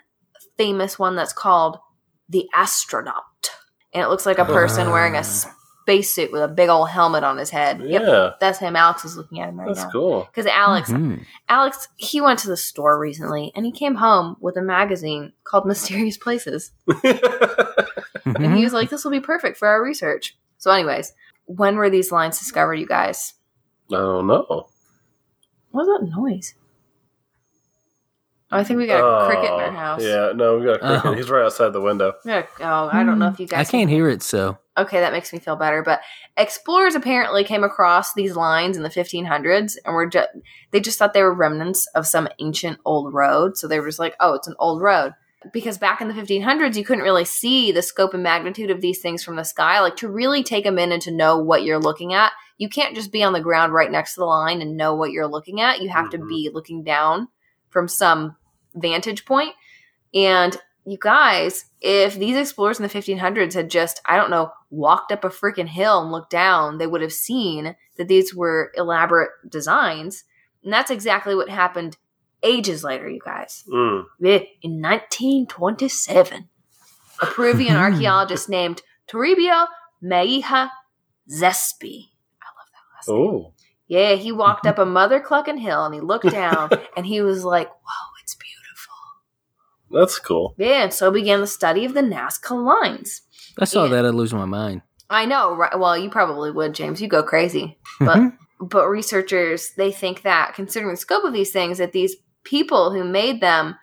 [0.59, 1.79] famous one that's called
[2.29, 3.51] the astronaut,
[3.93, 5.25] and it looks like a person wearing a
[5.87, 7.81] spacesuit with a big old helmet on his head.
[7.81, 8.75] Yeah, Yep, that's him.
[8.75, 9.85] Alex is looking at him right that's now.
[9.85, 10.25] That's cool.
[10.25, 11.25] Because Alex, Mhm.
[11.49, 15.65] Alex, he went to the store recently, and he came home with a magazine called
[15.67, 16.73] Mysterious Places.
[16.89, 17.05] And
[18.35, 18.57] Mhm.
[18.57, 20.37] he was like, this will be perfect for our research.
[20.59, 21.13] So, anyways,
[21.45, 23.35] when were these lines discovered, you guys?
[23.93, 24.67] I don't know.
[25.71, 26.55] What was that noise?
[28.53, 30.03] Oh, I think we got a cricket in our Oh, house.
[30.05, 31.01] Yeah, no, we got a cricket.
[31.05, 31.13] Oh.
[31.15, 32.13] He's right outside the window.
[32.25, 32.47] Yeah.
[32.61, 33.67] oh, I don't know if you guys.
[33.67, 35.83] I can't hear it, so Okay, that makes me feel better.
[35.83, 36.01] But
[36.37, 40.29] explorers apparently came across these lines in the 1500s, and were just
[40.71, 43.57] they just thought they were remnants of some ancient old road.
[43.57, 45.13] So they were just like, "Oh, it's an old road."
[45.53, 49.01] Because back in the 1500s, you couldn't really see the scope and magnitude of these
[49.01, 49.81] things from the sky.
[49.81, 52.95] Like to really take them in and to know what you're looking at, you can't
[52.97, 55.61] just be on the ground right next to the line and know what you're looking
[55.61, 55.81] at.
[55.81, 56.29] You have to Mhm.
[56.29, 57.29] be looking down
[57.77, 58.35] from some
[58.75, 59.53] vantage point.
[60.15, 65.13] And you guys, if these explorers in the 1500s had just, I don't know, walked
[65.13, 69.29] up a freaking hill and looked down, they would have seen that these were elaborate
[69.47, 70.25] designs.
[70.65, 71.99] And that's exactly what happened
[72.43, 73.63] ages later, you guys.
[73.71, 74.05] Mm.
[74.25, 76.49] Eh, In 1927,
[77.21, 79.67] a Peruvian archaeologist named Toribio
[80.03, 80.71] Mejía
[81.31, 82.09] Xesspe.
[82.41, 83.53] I love that last name.
[83.89, 87.45] Yeah, he walked up a mother clucking hill and he looked down and he was
[87.45, 88.95] like, whoa, it's beautiful.
[89.91, 90.55] that's cool.
[90.59, 93.23] Yeah, and so began the study of the Nazca lines.
[93.59, 93.91] I saw Yeah.
[93.91, 94.83] that I'd lose my mind.
[95.09, 95.79] I know, right?
[95.79, 97.01] Well, you probably would, James.
[97.01, 97.79] You go crazy.
[98.01, 98.37] But Mhm.
[98.61, 103.05] but researchers they think that considering the scope of these things, that these people who
[103.05, 103.77] made them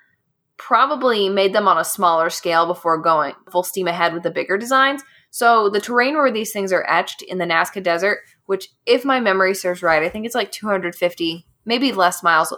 [0.57, 4.57] probably made them on a smaller scale before going full steam ahead with the bigger
[4.57, 5.01] designs.
[5.33, 9.19] So the terrain where these things are etched in the Nazca Desert, which, if my
[9.19, 12.55] memory serves right, I think it's like 250, maybe less miles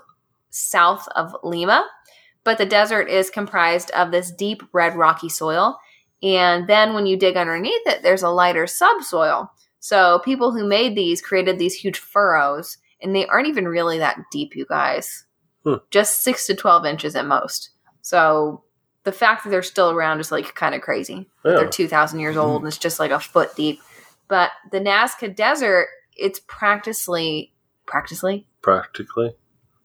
[0.49, 1.87] south of Lima.
[2.43, 5.79] But the desert is comprised of this deep red rocky soil.
[6.21, 9.49] And then when you dig underneath it, there's a lighter subsoil.
[9.79, 14.19] So people who made these created these huge furrows, and they aren't even really that
[14.33, 15.25] deep, you guys.
[15.63, 15.75] Hmm.
[15.91, 17.69] Just six to 12 inches at most.
[18.01, 18.64] So
[19.05, 21.29] the fact that they're still around is like kind of crazy.
[21.45, 21.51] Yeah.
[21.55, 23.79] They're 2,000 years old and it's just like a foot deep.
[24.27, 25.87] But the Nazca Desert,
[26.17, 27.53] it's practically,
[27.85, 29.35] practically, Practically.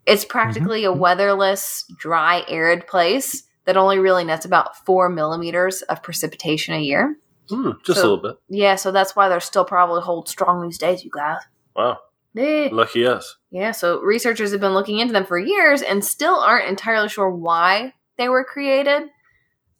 [0.06, 6.02] it's practically a weatherless, dry, arid place that only really nets about four millimeters of
[6.02, 7.16] precipitation a year.
[7.50, 8.36] Mm, just So- a little bit.
[8.48, 11.40] Yeah, so that's why they're still probably hold strong these days, you guys.
[11.76, 11.98] Wow.
[12.36, 12.68] Eh.
[12.72, 13.36] Lucky us.
[13.50, 17.28] Yeah, so researchers have been looking into them for years and still aren't entirely sure
[17.28, 19.04] why they were created.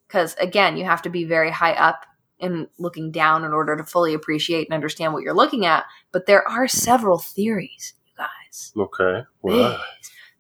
[0.08, 2.04] Because again, you have to be very high up
[2.40, 5.84] and looking down in order to fully appreciate and understand what you're looking at.
[6.10, 8.72] But there are several theories, you guys.
[8.76, 9.26] Okay.
[9.42, 9.78] Wow.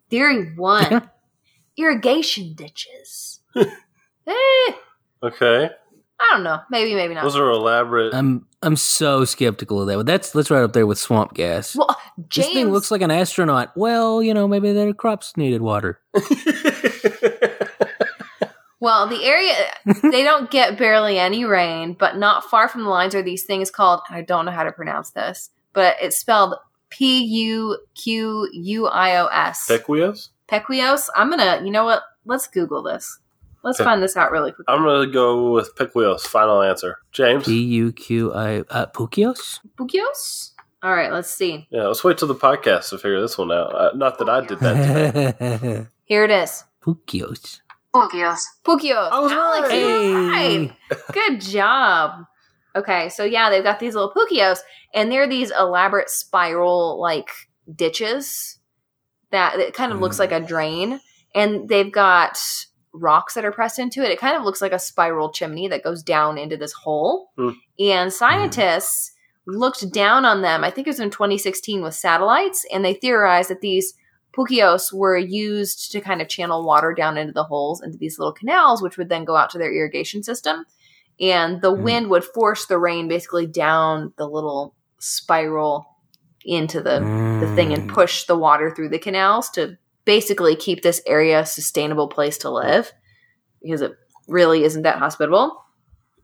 [0.08, 1.08] Theory one
[1.76, 3.40] irrigation ditches.
[3.56, 4.72] eh,
[5.22, 5.70] Okay.
[6.22, 6.60] I don't know.
[6.70, 7.22] Maybe, maybe not.
[7.22, 8.12] Those are elaborate.
[8.14, 10.04] I'm I'm so skeptical of that.
[10.04, 11.74] That's that's right up there with swamp gas.
[11.76, 11.96] well,
[12.28, 13.72] James, This thing looks like an astronaut.
[13.76, 15.98] Well, you know, maybe their crops needed water.
[18.80, 19.54] well, the area
[20.10, 23.70] they don't get barely any rain, but not far from the lines are these things
[23.70, 26.54] called I don't know how to pronounce this, but it's spelled
[26.88, 29.66] P U Q U I O S.
[29.68, 30.30] Pequios?
[30.48, 31.08] Pequios.
[31.14, 32.02] I'm gonna, you know what?
[32.24, 33.18] Let's Google this.
[33.62, 33.84] Let's Okay.
[33.84, 34.64] find this out really quick.
[34.68, 36.22] I'm going to go with Pequios.
[36.22, 36.96] Final answer.
[37.12, 37.44] James?
[37.44, 39.60] P U Q I uh, Pukios.
[39.78, 40.52] Puquios.
[40.82, 41.66] All right, let's see.
[41.70, 43.74] Yeah, let's wait till the podcast to figure this one out.
[43.74, 45.86] Uh, not that I did that today.
[46.06, 46.64] Here it is.
[46.82, 47.60] Puquios.
[47.94, 48.40] Puquios.
[48.64, 49.10] Puquios.
[49.10, 49.72] I was Alex, right.
[49.72, 50.14] Hey.
[50.68, 50.72] right.
[51.12, 52.24] Good job.
[52.76, 54.58] Okay, so yeah, they've got these little puquios,
[54.94, 57.28] and they're these elaborate spiral like
[57.74, 58.58] ditches
[59.32, 60.20] that it kind of looks Mm.
[60.20, 61.00] like a drain,
[61.34, 62.38] and they've got
[62.92, 64.10] rocks that are pressed into it.
[64.10, 67.30] It kind of looks like a spiral chimney that goes down into this hole.
[67.36, 67.50] Hmm.
[67.78, 69.12] And scientists
[69.46, 70.64] looked down on them.
[70.64, 73.94] I think it was in 2016 with satellites, and they theorized that these
[74.46, 78.32] puquios were used to kind of channel water down into the holes into these little
[78.32, 80.64] canals, which would then go out to their irrigation system.
[81.20, 81.82] And the Hmm.
[81.82, 85.86] wind would force the rain basically down the little spiral
[86.44, 87.00] into the
[87.40, 87.94] the thing and Mm.
[87.94, 92.50] push the water through the canals to basically keep this area a sustainable place to
[92.50, 92.92] live
[93.62, 93.92] because it
[94.28, 95.62] really isn't that hospitable.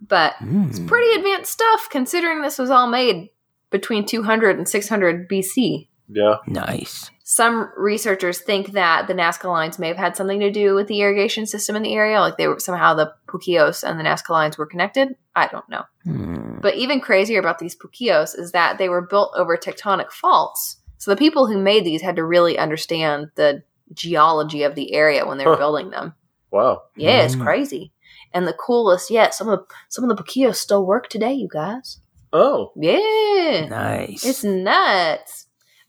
[0.06, 0.34] But
[0.68, 0.86] it's Mm.
[0.88, 3.30] pretty advanced stuff considering this was all made
[3.70, 5.88] between 200 and 600 BC.
[6.08, 6.36] Yeah.
[6.46, 7.10] Nice.
[7.24, 11.00] Some researchers think that the Nazca lines may have had something to do with the
[11.00, 14.56] irrigation system in the area, like they were somehow the Puquios and the Nazca lines
[14.56, 15.16] were connected.
[15.34, 15.82] I don't know.
[16.06, 16.62] Mm.
[16.62, 20.76] But even crazier about these Puquios is that they were built over tectonic faults.
[20.98, 25.26] So the people who made these had to really understand the geology of the area
[25.26, 25.58] when they were Huh.
[25.58, 26.14] building them.
[26.52, 26.82] Wow.
[26.96, 27.42] Yeah, it's Mm.
[27.42, 27.92] crazy.
[28.32, 31.48] And the coolest yet, some of the, some of the Puquios still work today, you
[31.50, 32.00] guys.
[32.32, 32.72] Oh.
[32.76, 33.66] Yeah.
[33.68, 34.24] Nice.
[34.24, 35.45] It's nuts.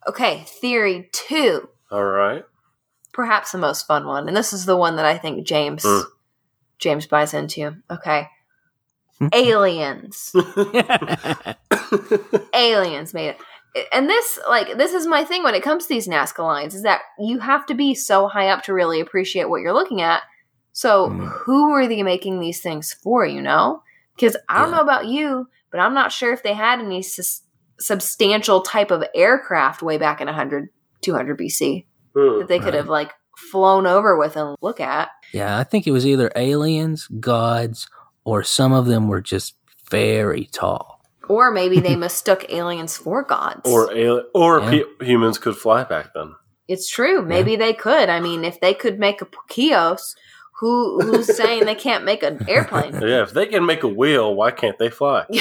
[0.08, 1.67] Okay, theory two.
[1.91, 2.43] All right.
[3.13, 4.28] Perhaps the most fun one.
[4.28, 6.04] And this is the one that I think James Mm.
[6.80, 7.76] James buys into.
[7.89, 8.28] Okay.
[9.34, 10.32] Aliens.
[12.54, 13.38] aliens made it.
[13.91, 16.84] And this, like, this is my thing when it comes to these Nazca lines, is
[16.84, 20.22] that you have to be so high up to really appreciate what you're looking at.
[20.74, 21.28] So, Mm.
[21.28, 23.26] who are they making these things for?
[23.26, 23.84] You know,
[24.15, 24.78] because I don't Yeah.
[24.78, 27.41] know about you, but I'm not sure if they had any sus-
[27.80, 30.70] substantial type of aircraft way back in 100,
[31.02, 31.86] 200 BC
[32.16, 32.40] Hmm.
[32.40, 32.76] that they could Right.
[32.76, 33.12] have like
[33.52, 35.10] flown over with and look at.
[35.34, 37.88] yeah, I think it was either aliens, gods,
[38.24, 39.56] or some of them were just
[39.92, 41.02] very tall.
[41.30, 43.70] Or maybe they mistook aliens for gods.
[43.72, 44.70] Or ali- or Yeah.
[45.00, 46.34] pe- humans could fly back then.
[46.68, 47.22] It's true.
[47.22, 48.10] Maybe they could.
[48.10, 50.16] I mean, if they could make a Puquios,
[50.60, 52.94] who who's saying they can't make an airplane?
[53.02, 55.26] Yeah, if they can make a wheel, why can't they fly?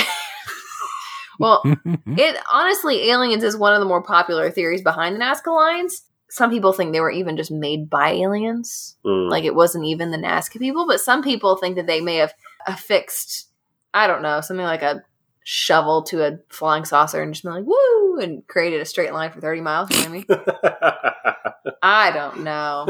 [1.38, 1.62] Well,
[2.07, 6.03] it honestly, aliens is one of the more popular theories behind the Nazca lines.
[6.29, 9.29] Some people think they were even just made by aliens, Hmm.
[9.29, 10.87] like it wasn't even the Nazca people.
[10.87, 12.35] But some people think that they may have
[12.66, 13.49] affixed,
[13.94, 15.03] I don't know, something like a
[15.44, 19.31] shovel to a flying saucer and just been like woo and created a straight line
[19.31, 19.88] for thirty miles.
[19.90, 21.75] You know what I mean?
[21.83, 22.87] I don't know.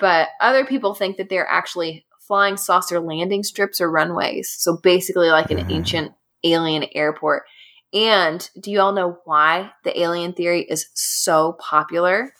[0.00, 4.48] but other people think that they're actually flying saucer landing strips or runways.
[4.56, 5.72] So basically, like an Mhm.
[5.72, 6.12] ancient
[6.44, 7.44] alien airport.
[7.94, 12.32] And do you all know why the alien theory is so popular?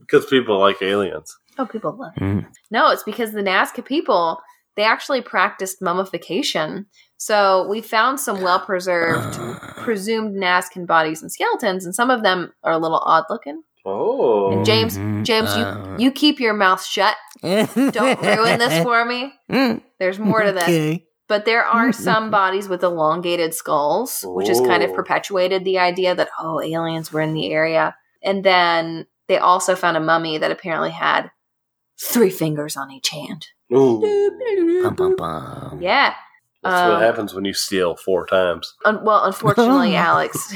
[0.00, 1.36] Because people like aliens.
[1.58, 2.20] Oh, people love it.
[2.20, 2.46] Mm.
[2.70, 4.40] No, it's because the Nazca people,
[4.76, 6.86] they actually practiced mummification.
[7.18, 9.58] So we found some well preserved, Uh.
[9.82, 13.62] presumed Nazcan bodies and skeletons, and some of them are a little odd looking.
[13.84, 14.52] Oh.
[14.52, 15.24] And James, Mhm.
[15.24, 15.96] James, Uh.
[15.98, 17.14] you, you keep your mouth shut.
[17.42, 19.32] Don't ruin this for me.
[19.50, 19.82] Mm.
[19.98, 20.62] There's more to this.
[20.64, 21.06] Okay.
[21.30, 26.12] But there are some bodies with elongated skulls, which has kind of perpetuated the idea
[26.12, 27.94] that, oh, aliens were in the area.
[28.20, 31.30] And then they also found a mummy that apparently had
[32.02, 33.46] three fingers on each hand.
[33.72, 34.00] Ooh.
[34.82, 35.78] Bum, bum, bum.
[35.80, 36.14] Yeah.
[36.64, 38.74] That's Um, what happens when you steal four times.
[38.84, 40.52] Un- well, unfortunately, Alex,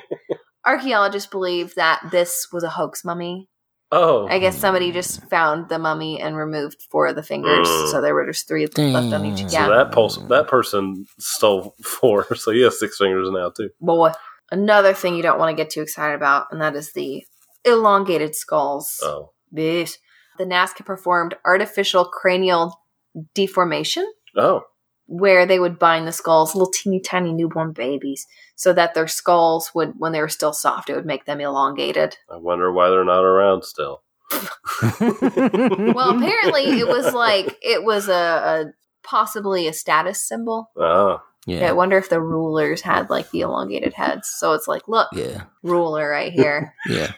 [0.64, 3.48] archaeologists believe that this was a hoax mummy.
[3.90, 4.26] Oh.
[4.28, 7.90] I guess somebody just found the mummy and removed four of the fingers, Mm.
[7.90, 8.78] so there were just three left
[9.14, 9.38] on each.
[9.38, 9.48] Damn.
[9.48, 13.70] So Yeah, that pulse, that person stole four, so he has six fingers now too.
[13.80, 14.12] boy.
[14.50, 17.22] Another thing you don't want to get too excited about, and that is the
[17.64, 18.98] elongated skulls.
[19.02, 19.32] Oh.
[19.52, 19.96] Bish.
[20.38, 22.78] The Nazca performed artificial cranial
[23.34, 24.62] deformation, Oh.
[25.08, 29.70] Where they would bind the skulls, little teeny tiny newborn babies, so that their skulls
[29.74, 32.16] would, when they were still soft, it would make them elongated.
[32.30, 34.02] I wonder why they're not around still.
[34.80, 38.64] Well, apparently it was like it was a, a
[39.02, 40.70] possibly a status symbol.
[40.76, 41.20] Oh.
[41.48, 41.68] I yeah.
[41.70, 44.28] I wonder if the rulers had like the elongated heads.
[44.28, 45.44] So it's like, look, Yeah.
[45.62, 46.74] ruler right here.
[46.86, 47.12] Yeah.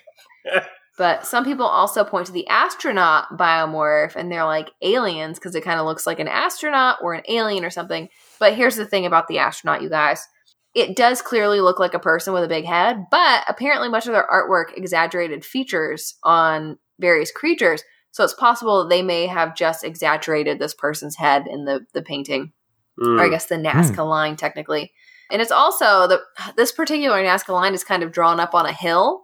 [1.00, 5.64] But some people also point to the astronaut biomorph and they're like aliens because it
[5.64, 8.10] kind of looks like an astronaut or an alien or something.
[8.38, 10.28] But here's the thing about the astronaut, you guys.
[10.74, 14.12] It does clearly look like a person with a big head, but apparently much of
[14.12, 17.82] their artwork exaggerated features on various creatures.
[18.10, 22.02] So it's possible that they may have just exaggerated this person's head in the, the
[22.02, 22.52] painting
[23.00, 23.18] Hmm.
[23.18, 24.92] or I guess the Nazca line technically.
[25.30, 26.20] And it's also the
[26.56, 29.22] this particular Nazca line is kind of drawn up on a hill.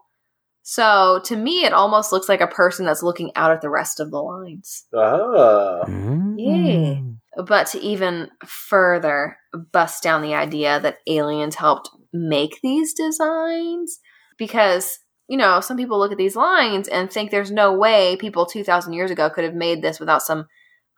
[0.69, 4.01] So to me it almost looks like a person that's looking out at the rest
[4.01, 4.85] of the lines.
[4.93, 5.85] Ah.
[6.37, 7.03] Yeah.
[7.47, 9.39] But to even further
[9.71, 14.01] bust down the idea that aliens helped make these designs
[14.39, 14.99] because
[15.29, 18.93] you know, some people look at these lines and think there's no way people 2000
[18.93, 20.47] years ago could have made this without some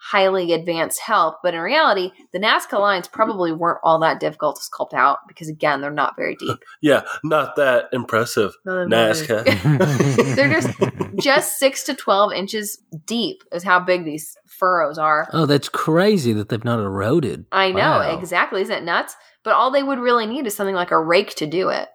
[0.00, 1.36] highly advanced help.
[1.42, 5.48] But in reality, the Nazca lines probably weren't all that difficult to sculpt out because,
[5.48, 6.58] again, they're not very deep.
[6.80, 8.52] Yeah, not that impressive.
[8.64, 9.44] They're not Nazca.
[10.36, 10.70] They're just
[11.16, 15.28] just six to twelve inches deep is how big these furrows are.
[15.32, 17.46] Oh, that's crazy that they've not eroded.
[17.50, 18.16] I know Wow.
[18.18, 19.16] exactly, isn't it nuts?
[19.44, 21.88] But all they would really need is something like a rake to do it.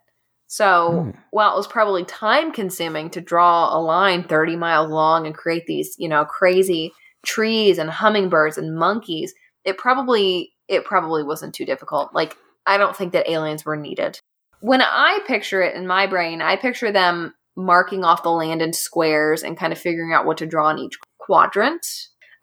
[0.47, 1.19] So, Hmm.
[1.31, 5.65] while it was probably time consuming to draw a line 30 miles long and create
[5.65, 6.93] these, you know, crazy
[7.25, 9.33] trees and hummingbirds and monkeys,
[9.65, 12.13] it probably it probably wasn't too difficult.
[12.13, 14.19] Like I don't think that aliens were needed.
[14.61, 18.73] When I picture it in my brain, I picture them marking off the land in
[18.73, 21.85] squares and kind of figuring out what to draw in each quadrant.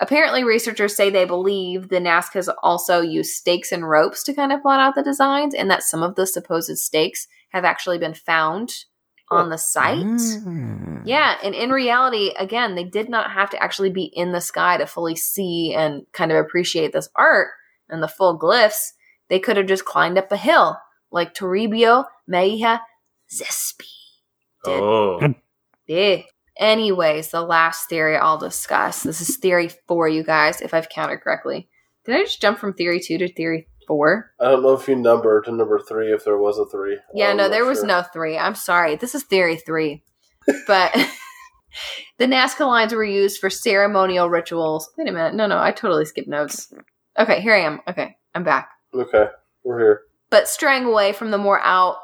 [0.01, 4.63] Apparently, researchers say they believe the Nazcas also used stakes and ropes to kind of
[4.63, 8.85] plot out the designs, and that some of the supposed stakes have actually been found
[9.31, 10.05] on the site.
[10.05, 11.03] Mm.
[11.05, 14.77] Yeah, and in reality, again, they did not have to actually be in the sky
[14.77, 17.49] to fully see and kind of appreciate this art
[17.89, 18.91] and the full glyphs.
[19.29, 20.77] They could have just climbed up a hill,
[21.13, 22.81] like Toribio Mejía
[23.33, 23.87] Xesspe
[24.65, 24.81] did.
[24.81, 25.35] Oh.
[25.87, 26.19] Yeah.
[26.59, 29.03] Anyways, the last theory I'll discuss.
[29.03, 31.69] This is theory four, you guys, if I've counted correctly.
[32.05, 34.31] Did I just jump from theory two to theory four?
[34.39, 36.97] I don't know if you numbered to number three if there was a three.
[37.13, 37.89] Yeah, I'm no, there was sure.
[37.89, 38.39] no three.
[38.39, 38.95] I'm sorry.
[38.95, 40.05] This is theory three.
[40.69, 40.95] But
[42.19, 44.89] the Nazca lines were used for ceremonial rituals.
[44.97, 45.35] Wait a minute.
[45.35, 46.73] No, no, I totally skipped notes.
[47.19, 47.81] Okay, here I am.
[47.89, 48.69] Okay, I'm back.
[48.95, 49.25] Okay,
[49.65, 50.03] we're here.
[50.31, 51.97] But straying away from the more out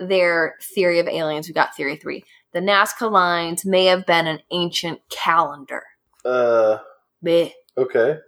[0.00, 2.24] there theory of aliens, we got theory three.
[2.52, 5.84] The Nazca lines may have been an ancient calendar.
[6.24, 6.78] Uh,
[7.24, 7.52] Bleh.
[7.76, 8.18] Okay.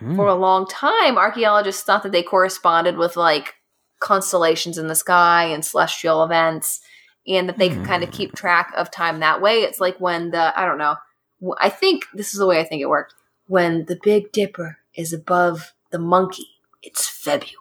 [0.00, 0.16] Mm.
[0.16, 3.54] For a long time, archaeologists thought that they corresponded with like
[4.00, 6.80] constellations in the sky and celestial events,
[7.26, 9.58] and that they could kind of keep track of time that way.
[9.62, 10.96] It's like when the, I don't know,
[11.58, 13.14] I think this is the way I think it worked.
[13.46, 16.46] When the Big Dipper is above the monkey,
[16.82, 17.56] it's February.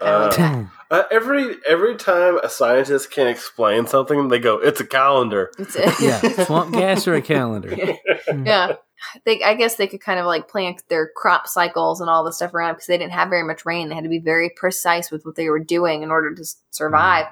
[0.00, 5.50] Uh, uh, every every time a scientist can explain something, they go, "It's a calendar."
[5.58, 7.74] It's yeah, swamp gas or a calendar.
[8.44, 8.76] yeah.
[9.24, 12.32] They, I guess they could kind of like plan their crop cycles and all the
[12.32, 13.88] stuff around because they didn't have very much rain.
[13.88, 17.26] They had to be very precise with what they were doing in order to survive.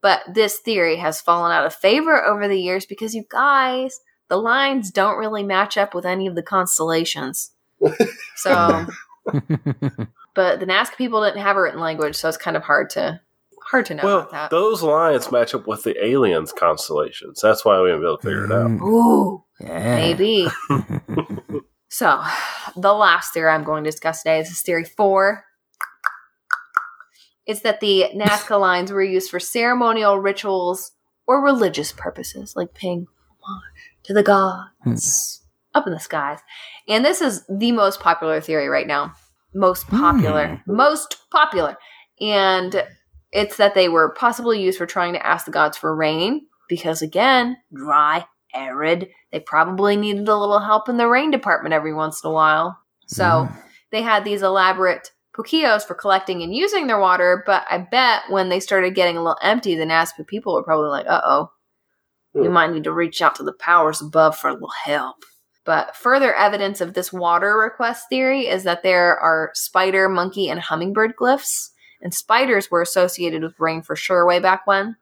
[0.00, 4.36] But this theory has fallen out of favor over the years because you guys, the
[4.36, 7.50] lines don't really match up with any of the constellations.
[8.36, 8.86] So,
[10.34, 13.20] but the Nazca people didn't have a written language, so it's kind of hard to
[13.70, 14.50] hard to know well, about that.
[14.50, 17.40] those lines match up with the aliens constellations.
[17.42, 18.70] That's why we haven't been able to figure it out.
[18.70, 18.80] Mm.
[18.82, 19.96] Ooh, Yeah.
[19.96, 20.48] maybe.
[21.90, 22.22] So,
[22.76, 25.44] the last theory I'm going to discuss today is theory four.
[27.46, 30.92] It's that the Nazca lines were used for ceremonial rituals
[31.26, 33.06] or religious purposes, like paying
[33.40, 35.42] homage to the gods
[35.74, 36.40] up in the skies.
[36.88, 39.14] And this is the most popular theory right now.
[39.54, 40.62] Most popular.
[40.66, 41.78] Most popular.
[42.20, 42.84] And
[43.32, 47.02] it's that they were possibly used for trying to ask the gods for rain, because
[47.02, 49.08] again, dry, arid.
[49.32, 52.78] They probably needed a little help in the rain department every once in a while.
[53.06, 53.48] So
[53.90, 58.48] they had these elaborate puquios for collecting and using their water, but I bet when
[58.48, 61.50] they started getting a little empty, the Nazca people were probably like, uh oh,
[62.34, 62.52] we Hmm.
[62.52, 65.16] might need to reach out to the powers above for a little help.
[65.64, 70.60] But further evidence of this water request theory is that there are spider, monkey, and
[70.60, 71.70] hummingbird glyphs.
[72.00, 74.96] And spiders were associated with rain for sure way back when.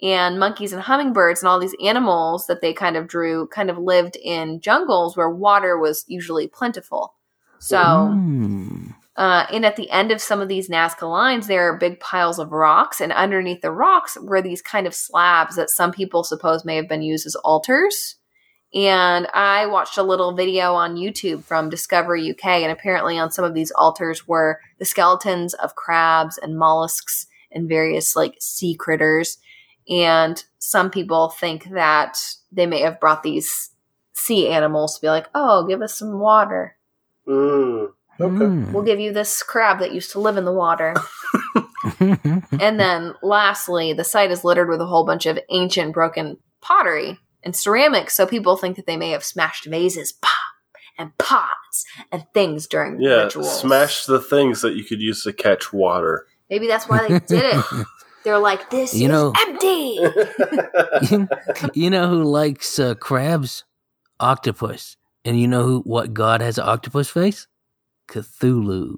[0.00, 3.78] And monkeys and hummingbirds and all these animals that they kind of drew kind of
[3.78, 7.14] lived in jungles where water was usually plentiful.
[7.58, 8.94] So, Mm.
[9.16, 12.38] uh, and at the end of some of these Nazca lines, there are big piles
[12.38, 16.64] of rocks, and underneath the rocks were these kind of slabs that some people suppose
[16.64, 18.17] may have been used as altars.
[18.74, 23.44] And I watched a little video on YouTube from Discovery UK, and apparently on some
[23.44, 29.38] of these altars were the skeletons of crabs and mollusks and various like sea critters.
[29.88, 32.18] And some people think that
[32.52, 33.70] they may have brought these
[34.12, 36.76] sea animals to be like, oh, give us some water.
[37.26, 37.88] Mm.
[38.20, 38.34] Okay.
[38.34, 38.72] Mm.
[38.72, 40.94] We'll give you this crab that used to live in the water.
[42.00, 47.18] and then lastly, the site is littered with a whole bunch of ancient broken pottery
[47.42, 50.32] and ceramics, so people think that they may have smashed vases pop,
[50.98, 53.60] and pots and things during Yeah, rituals.
[53.60, 56.26] smash the things that you could use to catch water.
[56.50, 57.64] Maybe that's why they did it.
[58.24, 59.98] They're like, this You is know- empty.
[61.74, 63.64] you know who likes uh, crabs?
[64.20, 64.96] Octopus.
[65.24, 65.80] And you know who?
[65.82, 67.46] What god has an octopus face?
[68.08, 68.96] Cthulhu.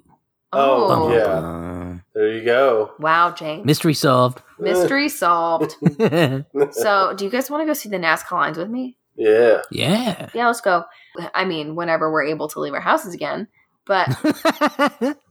[0.53, 1.90] Oh, Oh, yeah.
[2.15, 2.93] Bum, there you go.
[2.99, 3.65] wow, James.
[3.65, 4.43] Mystery solved.
[4.59, 5.77] Mystery solved.
[6.73, 8.97] So, do you guys want to go see the Nazca lines with me?
[9.17, 9.63] Yeah.
[9.71, 10.85] Yeah, Yeah, let's go.
[11.35, 13.49] I mean, whenever we're able to leave our houses again.
[13.87, 14.09] But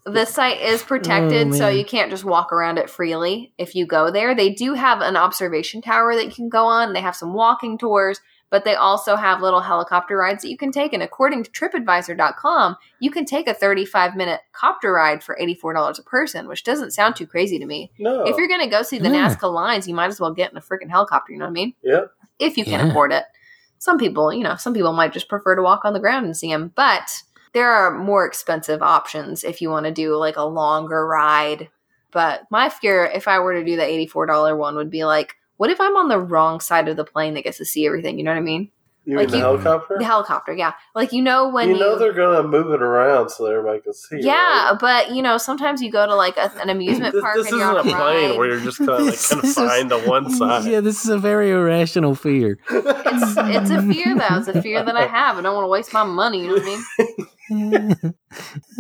[0.06, 3.86] the site is protected, Oh, so you can't just walk around it freely if you
[3.86, 4.36] go there.
[4.36, 6.94] They do have an observation tower that you can go on.
[6.94, 8.20] They have some walking tours,
[8.50, 10.94] but they also have little helicopter rides that you can take.
[10.94, 16.04] And according to TripAdvisor.com, you can take a 35 minute copter ride for $84 a
[16.04, 17.92] person, which doesn't sound too crazy to me.
[18.00, 18.24] No.
[18.26, 19.28] If you're going to go see the Yeah.
[19.30, 21.32] Nazca lines, you might as well get in a freaking helicopter.
[21.34, 21.74] You know what I mean?
[21.82, 22.02] yeah.
[22.40, 22.92] If you can Yeah.
[22.92, 23.24] afford it.
[23.78, 26.36] Some people, you know, some people might just prefer to walk on the ground and
[26.36, 27.10] see them, but
[27.54, 31.70] there are more expensive options if you want to do like a longer ride.
[32.12, 35.70] But my fear, if I were to do the $84 one, would be like, what
[35.70, 38.18] if I'm on the wrong side of the plane that gets to see everything?
[38.18, 38.72] You know what I mean?
[39.06, 39.96] You Like mean the you- helicopter?
[39.98, 40.74] The helicopter, yeah.
[40.94, 43.94] Like you know when you you, know they're gonna move it around so everybody can
[43.94, 44.20] see.
[44.22, 44.78] yeah, right?
[44.80, 47.56] but you know sometimes you go to like a, an amusement This, park this and
[47.56, 48.38] isn't you're on a a plane ride.
[48.38, 50.66] where you're just kind of like This is- confined to one side.
[50.70, 52.60] Yeah, this is a very irrational fear.
[52.70, 54.38] It's it's a fear though.
[54.38, 55.38] It's a fear that I have.
[55.38, 56.42] I don't want to waste my money.
[56.42, 58.14] You know what I mean?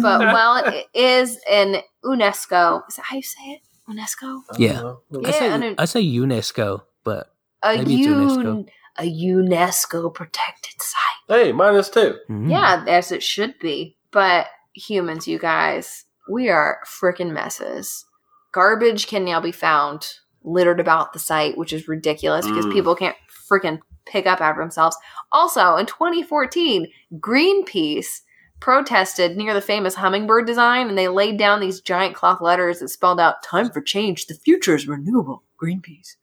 [0.01, 3.61] But while it is an UNESCO, is that how you say it?
[3.89, 4.43] UNESCO.
[4.51, 4.81] I Yeah.
[4.83, 7.33] I Yeah, say and it- I say UNESCO, but
[7.63, 8.69] A Maybe it's un- UNESCO.
[8.97, 11.23] a UNESCO protected site.
[11.27, 12.17] Hey, minus two.
[12.29, 12.49] mm.
[12.49, 13.97] Yeah, as it should be.
[14.11, 18.05] But humans, you guys, we are freaking messes.
[18.53, 20.07] Garbage can now be found
[20.43, 22.71] littered about the site, which is ridiculous because Mm.
[22.73, 23.17] people can't
[23.51, 24.95] freaking pick up after themselves.
[25.31, 26.87] Also, in 2014,
[27.19, 28.21] Greenpeace
[28.59, 32.89] protested near the famous hummingbird design and they laid down these giant cloth letters that
[32.89, 36.15] spelled out time for change the future is renewable greenpeace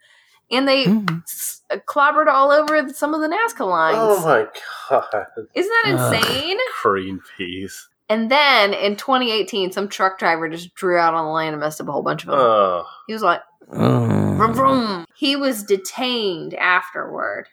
[0.50, 1.22] and they Mhm.
[1.24, 4.46] s- clobbered all over some of the nazca lines Oh my
[4.90, 5.26] god.
[5.54, 6.14] isn't that Ugh.
[6.14, 7.86] insane Greenpeace.
[8.08, 11.80] and then in 2018, some truck driver just drew out on the lane and messed
[11.80, 12.38] up a whole bunch of them.
[12.38, 12.84] Oh.
[13.08, 15.06] he was like, vroom, vroom.
[15.16, 17.48] He was detained afterward,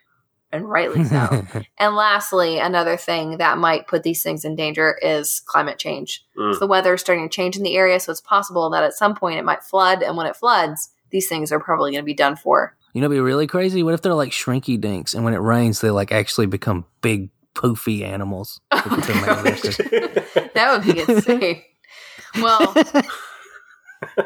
[0.54, 1.46] and rightly so.
[1.80, 6.24] and lastly, another thing that might put these things in danger is climate change.
[6.38, 6.54] Mm.
[6.54, 8.94] So the weather is starting to change in the area, so it's possible that at
[8.94, 12.06] some point it might flood, and when it floods, these things are probably going to
[12.06, 12.78] be done for.
[12.94, 13.82] You know, what'd be really crazy.
[13.82, 17.32] What if they're like shrinky dinks, and when it rains, they like actually become big
[17.56, 18.62] poofy animals?
[18.72, 19.22] Look at them.
[20.54, 21.64] That would be insane.
[22.36, 22.74] well,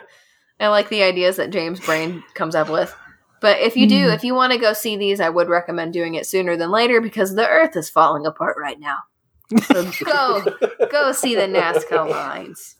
[0.59, 2.93] I like the ideas that James' brain comes up with.
[3.41, 4.13] But if you do, Hmm.
[4.13, 7.01] if you want to go see these, I would recommend doing it sooner than later
[7.01, 8.97] because the Earth is falling apart right now.
[9.65, 10.43] So go,
[10.91, 12.75] go see the Nazca lines.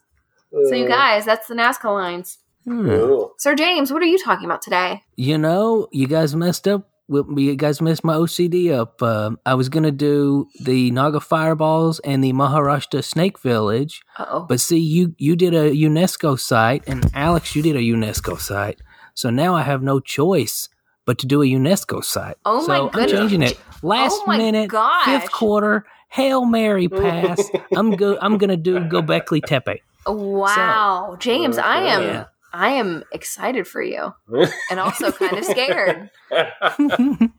[0.51, 2.39] So you guys, that's the Nazca lines.
[2.65, 2.87] Hmm.
[2.89, 3.33] Cool.
[3.37, 5.03] Sir James, what are you talking about today?
[5.15, 6.89] You know, you guys messed up.
[7.09, 9.01] with- You guys messed my OCD up.
[9.01, 14.45] Um, I was gonna do the Naga fireballs and the Maharashtra Snake Village, Uh oh.
[14.49, 18.81] but see, you you did a UNESCO site, and Alex, you did a UNESCO site.
[19.17, 20.69] So now I have no choice
[21.05, 22.35] but to do a UNESCO site.
[22.45, 23.11] Oh so my I'm goodness.
[23.11, 23.59] changing it.
[23.83, 25.05] Oh Last Oh my minute, gosh.
[25.05, 27.49] fifth quarter, hail mary pass.
[27.75, 28.19] I'm go.
[28.21, 29.81] I'm gonna do Gobekli Tepe.
[30.05, 32.25] Wow, James, I am Yeah.
[32.53, 34.13] I am excited for you
[34.69, 36.11] and also kind of scared.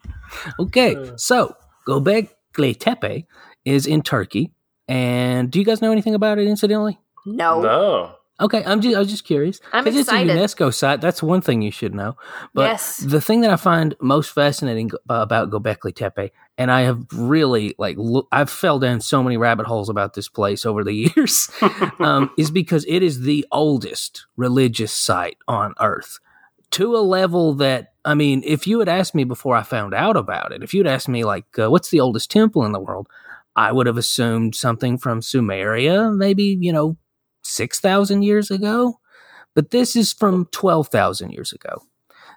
[0.59, 1.55] okay, so
[1.87, 3.25] Gobekli Tepe
[3.65, 4.51] is in Turkey,
[4.89, 6.49] and do you guys know anything about it?
[6.49, 7.61] Incidentally, No.
[7.63, 8.15] no.
[8.41, 9.61] Okay, I'm just I was just curious.
[9.73, 10.31] I'm excited.
[10.31, 11.01] It's a UNESCO site.
[11.01, 12.17] That's one thing you should know.
[12.55, 12.97] But Yes.
[12.99, 17.97] the thing that I find most fascinating about Gobekli Tepe, and I have really like
[17.99, 21.51] lo- I've fell down so many rabbit holes about this place over the years,
[22.01, 26.19] um, is because it is the oldest religious site on Earth
[26.71, 30.17] to a level that I mean, if you had asked me before I found out
[30.17, 33.07] about it, if you'd asked me like, uh, what's the oldest temple in the world,
[33.57, 36.97] I would have assumed something from Sumeria, maybe you know,
[37.43, 39.01] six thousand years ago.
[39.55, 41.83] But this is from twelve thousand years ago.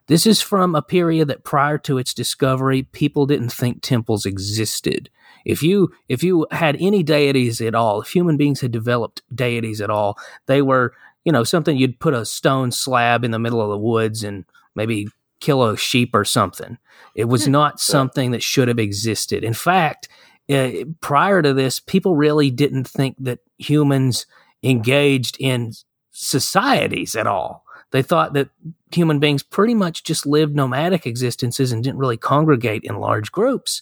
[0.08, 5.10] This is from a period that prior to its discovery, people didn't think temples existed.
[5.46, 9.82] If you if you had any deities at all, if human beings had developed deities
[9.82, 10.94] at all, they were
[11.24, 14.46] you know something you'd put a stone slab in the middle of the woods and
[14.76, 15.08] maybe
[15.40, 16.78] kill a sheep or something.
[17.16, 19.44] It was not something that should have existed.
[19.44, 20.08] In fact,
[20.50, 20.72] uh,
[21.02, 24.26] prior to this, people really didn't think that humans
[24.64, 25.74] engaged in
[26.12, 27.64] societies at all.
[27.92, 28.50] They thought that
[28.94, 33.82] human beings pretty much just lived nomadic existences and didn't really congregate in large groups.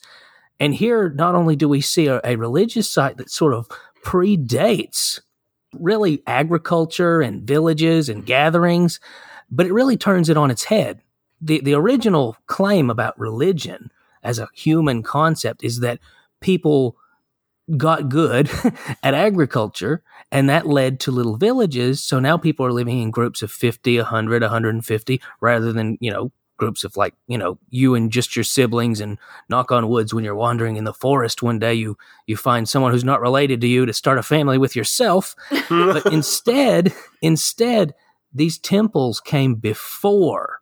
[0.60, 3.70] And here, not only do we see a, a religious site that sort of
[4.04, 5.20] predates
[5.74, 9.00] really agriculture and villages and gatherings,
[9.52, 11.02] but it really turns it on its head.
[11.42, 13.92] The, the original claim about religion
[14.24, 16.00] as a human concept is that
[16.42, 16.98] people
[17.78, 18.50] got good
[19.04, 22.04] at agriculture and that led to little villages.
[22.04, 26.32] So now people are living in groups of 50 100 150 rather than you know
[26.58, 29.18] groups of like you know you and just your siblings and
[29.48, 31.42] knock on woods when you're wandering in the forest.
[31.42, 34.58] One day you you find someone who's not related to you to start a family
[34.58, 35.36] with yourself.
[35.70, 37.96] But instead instead
[38.34, 40.59] these temples came before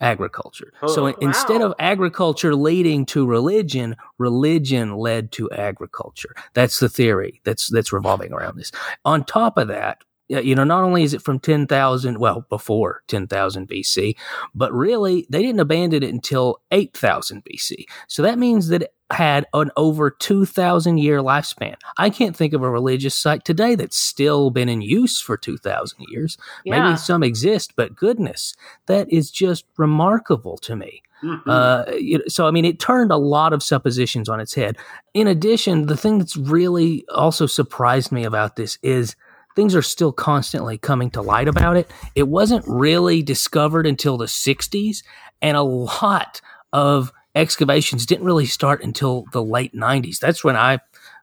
[0.00, 0.72] agriculture.
[0.82, 6.34] Oh, so in- instead of agriculture leading to religion, religion led to agriculture.
[6.54, 8.72] That's the theory that's that's revolving around this.
[9.04, 10.02] On top of that,
[10.38, 14.16] you know, not only is it from 10,000, well, before 10,000 BC,
[14.54, 17.84] but really they didn't abandon it until 8,000 BC.
[18.06, 21.74] So that means that it had an over 2,000 year lifespan.
[21.98, 25.98] I can't think of a religious site today that's still been in use for 2,000
[26.08, 26.38] years.
[26.64, 26.84] Yeah.
[26.84, 28.54] Maybe some exist, but goodness,
[28.86, 31.02] that is just remarkable to me.
[31.24, 31.42] Mhm.
[31.46, 34.78] Uh, so, I mean, it turned a lot of suppositions on its head.
[35.12, 39.16] In addition, the thing that's really also surprised me about this is
[39.60, 41.90] things are still constantly coming to light about it.
[42.14, 45.02] It wasn't really discovered until the 60s,
[45.42, 46.40] and a lot
[46.72, 50.18] of excavations didn't really start until the late 90s.
[50.18, 50.78] That's when I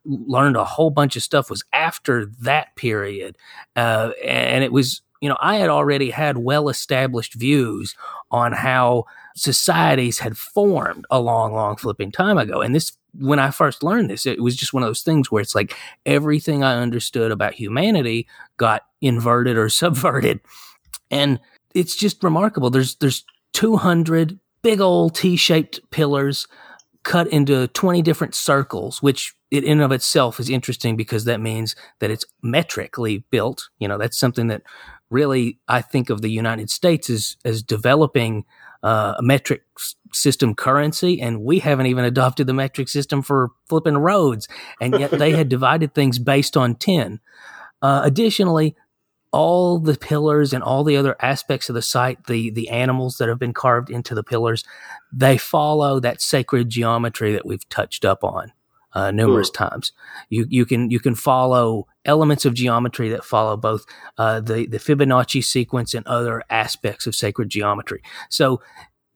[0.06, 3.40] learned a whole bunch of stuff was after that period.
[3.76, 7.96] Uh, and it was, you know, I had already had well established views
[8.30, 12.62] on how societies had formed a long, long flipping time ago.
[12.62, 15.42] And this, when I first learned this, it was just one of those things where
[15.42, 20.40] it's like everything I understood about humanity got inverted or subverted.
[21.10, 21.40] And
[21.74, 22.70] it's just remarkable.
[22.70, 26.48] There's, there's 200 big old T-shaped pillars
[27.08, 31.40] cut into 20 different circles, which it in and of itself is interesting because that
[31.40, 33.70] means that it's metrically built.
[33.80, 34.62] You know, that's something that
[35.10, 38.44] really I think of the United States as, as developing
[38.84, 39.64] uh, a metric
[40.14, 44.50] system currency, and we haven't even adopted the metric system for flipping roads,
[44.82, 47.22] and yet they had divided things based on 10.
[47.82, 48.76] Uh, additionally,
[49.38, 53.30] all the pillars and all the other aspects of the site, the the animals that
[53.30, 54.64] have been carved into the pillars,
[55.14, 58.52] they follow that sacred geometry that we've touched up on
[58.94, 59.92] uh, numerous times.
[60.30, 63.86] You you can you can follow elements of geometry that follow both
[64.18, 68.02] uh, the the Fibonacci sequence and other aspects of sacred geometry.
[68.30, 68.60] So.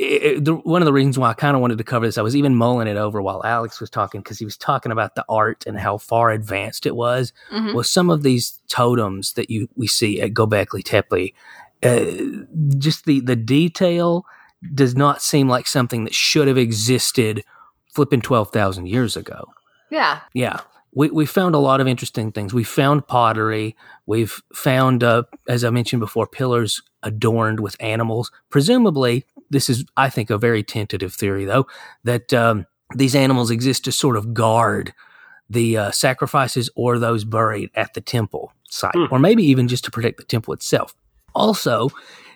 [0.03, 2.21] It, the, one of the reasons why I kind of wanted to cover this, I
[2.23, 5.23] was even mulling it over while Alex was talking because he was talking about the
[5.29, 7.73] art and how far advanced it was Mhm.
[7.75, 11.33] well, some of these totems that you we see at Gobekli Tepe,
[11.83, 12.05] uh,
[12.77, 14.25] just the the detail
[14.73, 17.43] does not seem like something that should have existed
[17.93, 19.45] flipping twelve thousand years ago.
[19.89, 20.19] Yeah.
[20.33, 20.61] Yeah.
[20.93, 22.53] We, we found a lot of interesting things.
[22.53, 23.75] We found pottery.
[24.05, 28.31] We've found, uh, as I mentioned before, pillars adorned with animals.
[28.49, 31.65] Presumably, this is, I think, a very tentative theory, though,
[32.03, 32.65] that um,
[32.95, 34.93] these animals exist to sort of guard
[35.49, 39.05] the uh, sacrifices or those buried at the temple site, Hmm.
[39.11, 40.93] or maybe even just to protect the temple itself.
[41.35, 41.89] Also,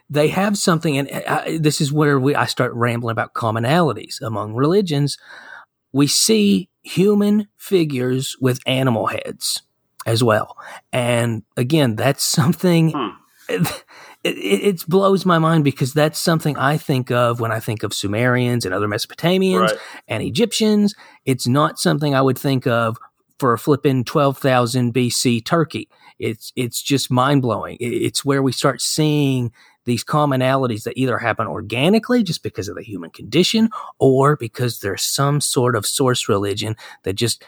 [0.10, 4.54] they have something, and I, this is where we I start rambling about commonalities among
[4.54, 5.18] religions.
[5.96, 9.62] We see human figures with animal heads
[10.06, 10.58] as well,
[10.92, 12.92] and again, that's something.
[12.96, 13.10] Hmm.
[14.28, 17.84] It, it, it blows my mind because that's something I think of when I think
[17.84, 19.78] of Sumerians and other Mesopotamians Right.
[20.08, 20.96] and Egyptians.
[21.26, 22.98] It's not something I would think of
[23.38, 25.88] for a flipping 12,000 BC Turkey.
[26.18, 27.78] It's, it's just mind blowing.
[27.80, 29.52] It's where we start seeing
[29.86, 33.70] these commonalities that either happen organically just because of the human condition
[34.00, 37.44] or because there's some sort of source religion that just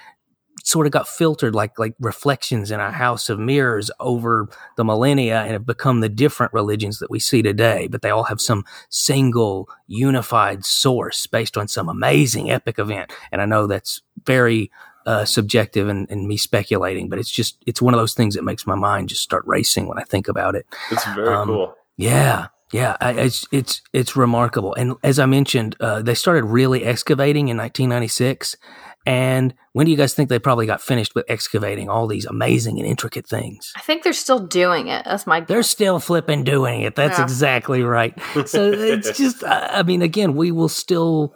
[0.63, 5.41] sort of got filtered like like reflections in a house of mirrors over the millennia
[5.41, 7.87] and have become the different religions that we see today.
[7.87, 13.13] But they all have some single unified source based on some amazing epic event.
[13.31, 14.69] And i know that's very
[15.05, 18.43] uh, subjective and, and me speculating but it's just it's one of those things that
[18.43, 20.65] makes my mind just start racing when i think about it.
[20.91, 21.73] It's very Um, cool.
[21.97, 24.73] Yeah, yeah, it's it's it's remarkable.
[24.75, 28.55] And as I mentioned, uh, they started really excavating in 1996.
[29.05, 32.77] And when do you guys think they probably got finished with excavating all these amazing
[32.77, 33.71] and intricate things?
[33.77, 35.05] I think they're still doing it.
[35.05, 36.95] That's my They're still flipping doing it.
[36.95, 37.23] That's Yeah.
[37.23, 38.13] exactly right.
[38.47, 41.33] So it's just, I mean, again, we will still.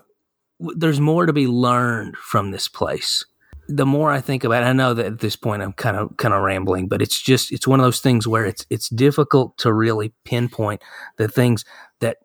[0.60, 3.26] There's more to be learned from this place.
[3.76, 6.16] The more I think about it, I know that at this point I'm kind of
[6.18, 9.58] kind of rambling, but it's just it's one of those things where it's it's difficult
[9.60, 10.82] to really pinpoint
[11.18, 11.66] the things
[12.00, 12.18] that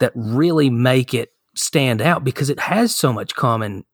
[0.00, 3.84] that really make it stand out because it has so much common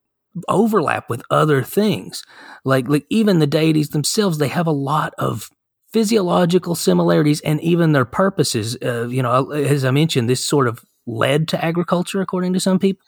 [0.48, 2.24] overlap with other things.
[2.64, 5.50] Like like even the deities themselves, they have a lot of
[5.92, 8.76] physiological similarities and even their purposes.
[8.82, 12.78] Uh, you know, as I mentioned, this sort of led to agriculture, according to some
[12.78, 13.06] people.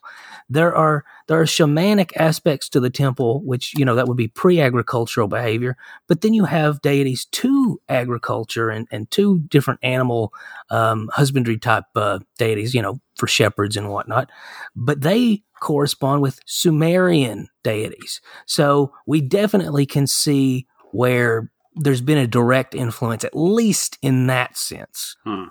[0.48, 4.28] There are there are shamanic aspects to the temple, which you know that would be
[4.28, 5.76] pre-agricultural behavior.
[6.06, 10.32] But then you have deities to agriculture and, and two different animal
[10.70, 14.30] um, husbandry type uh, deities, you know, for shepherds and whatnot.
[14.74, 18.20] But they correspond with Sumerian deities.
[18.46, 24.56] So we definitely can see where there's been a direct influence, at least in that
[24.56, 25.16] sense.
[25.24, 25.46] Hmm.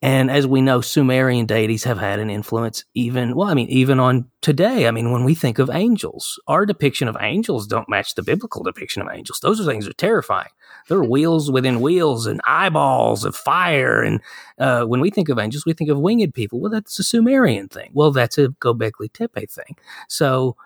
[0.00, 3.98] And as we know, Sumerian deities have had an influence even, well, I mean, even
[3.98, 4.86] on today.
[4.86, 8.62] I mean, when we think of angels, our depiction of angels don't match the biblical
[8.62, 9.40] depiction of angels.
[9.40, 10.50] Those are things that are terrifying.
[10.88, 14.02] There are wheels within wheels and eyeballs of fire.
[14.02, 14.20] And
[14.58, 16.60] uh, when we think of angels, we think of winged people.
[16.60, 17.90] Well, that's a Sumerian thing.
[17.92, 19.76] Well, that's a Gobekli Tepe thing.
[20.08, 20.56] So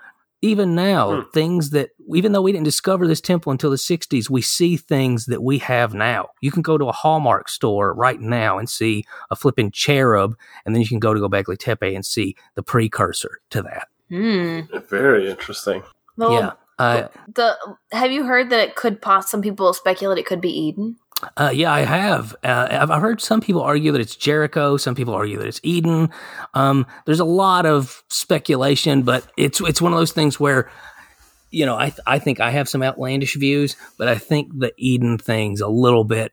[0.42, 1.30] even now, Hmm.
[1.32, 5.26] things that, even though we didn't discover this temple until the 60s, we see things
[5.26, 6.28] that we have now.
[6.40, 10.36] You can go to a Hallmark store right now and see a flipping cherub,
[10.66, 13.88] and then you can go to Gobekli Tepe and see the precursor to that.
[14.10, 14.60] Hmm.
[14.90, 15.82] Very interesting.
[16.16, 16.52] Well, yeah.
[16.78, 17.56] Uh, The
[17.92, 20.96] have you heard that it could pos- some people speculate it could be Eden?
[21.36, 22.34] Uh, yeah, I have.
[22.42, 24.76] Uh, I've, heard some people argue that it's Jericho.
[24.76, 26.10] Some people argue that it's Eden.
[26.54, 30.70] Um, there's a lot of speculation, but it's it's one of those things where,
[31.50, 34.72] you know, I th- I think I have some outlandish views, but I think the
[34.76, 36.32] Eden thing's a little bit.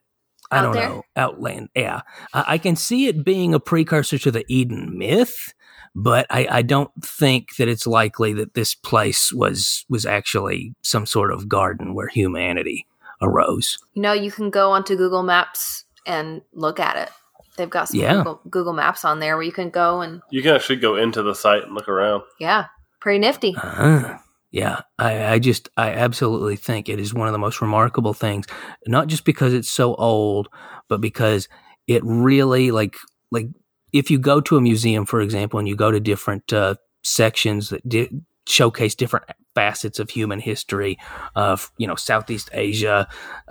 [0.52, 0.90] I Out don't there?
[0.90, 1.70] know, outland.
[1.76, 2.02] Yeah,
[2.34, 5.54] I, I can see it being a precursor to the Eden myth,
[5.94, 11.06] but I, I don't think that it's likely that this place was was actually some
[11.06, 12.88] sort of garden where humanity
[13.22, 13.78] arose.
[13.93, 17.09] You know, you can go onto Google Maps and look at it.
[17.57, 18.13] They've got some Yeah.
[18.17, 21.22] Google, Google Maps on there where you can go and You can actually go into
[21.22, 22.24] the site and look around.
[22.39, 22.65] yeah,
[23.01, 23.55] pretty nifty.
[23.61, 24.17] Uh,
[24.51, 28.45] yeah, I, I just, I absolutely think it is one of the most remarkable things,
[28.88, 30.47] not just because it's so old,
[30.88, 31.47] but because
[31.88, 32.95] it really, like,
[33.32, 33.47] like
[33.93, 37.70] if you go to a museum, for example, and you go to different uh, sections
[37.70, 38.09] that di-
[38.47, 39.26] showcase different
[39.60, 40.97] facets of human history,
[41.36, 43.07] of you know, Southeast Asia,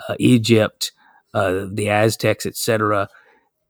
[0.09, 0.93] uh, Egypt,
[1.35, 3.09] uh, the Aztecs, etc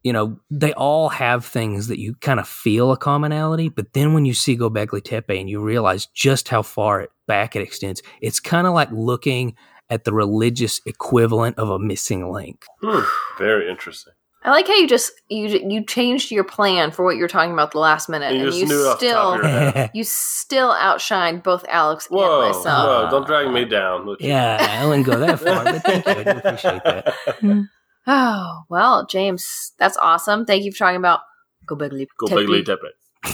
[0.04, 4.14] you know, they all have things that you kind of feel a commonality, but then
[4.14, 8.40] when you see Gobekli Tepe and you realize just how far back it extends, it's
[8.40, 9.56] kind of like looking
[9.90, 12.64] at the religious equivalent of a missing link.
[12.80, 13.04] Hmm.
[13.38, 14.12] Very interesting.
[14.44, 17.52] I like how you just you you changed your plan for what you were talking
[17.52, 19.40] about the last minute, And you and just you knew it off the top of
[19.40, 19.90] still your head.
[19.94, 22.86] you still outshined both Alex Whoa, and myself.
[22.86, 23.10] whoa!
[23.10, 24.16] Don't drag me down.
[24.20, 26.12] yeah, I wouldn't go that far, but thank you.
[26.12, 27.14] I do appreciate that.
[27.40, 27.62] Hmm.
[28.06, 30.46] Oh well, James, that's awesome.
[30.46, 31.20] Thank you for talking about
[31.68, 32.38] Gobekli Go Tepe.
[32.38, 32.78] bigly Tepe.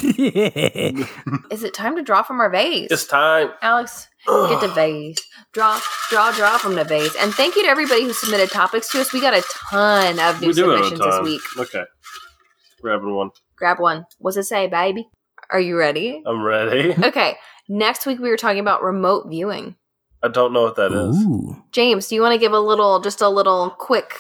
[1.51, 2.89] Is it time to draw from our vase?
[2.91, 3.51] It's time.
[3.63, 5.19] Alex, get the vase.
[5.53, 5.81] Draw,
[6.11, 7.15] draw, draw from the vase.
[7.21, 9.13] And thank you to everybody who submitted topics to us.
[9.13, 11.43] We got a ton of new we do have a submissions this week.
[11.59, 11.85] Okay.
[12.81, 13.31] Grabbing one.
[13.57, 14.07] Grab one.
[14.19, 15.09] What's it say, baby?
[15.51, 16.23] Are you ready?
[16.27, 16.95] I'm ready.
[17.05, 17.37] Okay.
[17.69, 19.77] Next week we were talking about remote viewing.
[20.23, 21.17] I don't know what that is.
[21.27, 21.63] Ooh.
[21.73, 24.15] James, do you want to give a little, just a little quick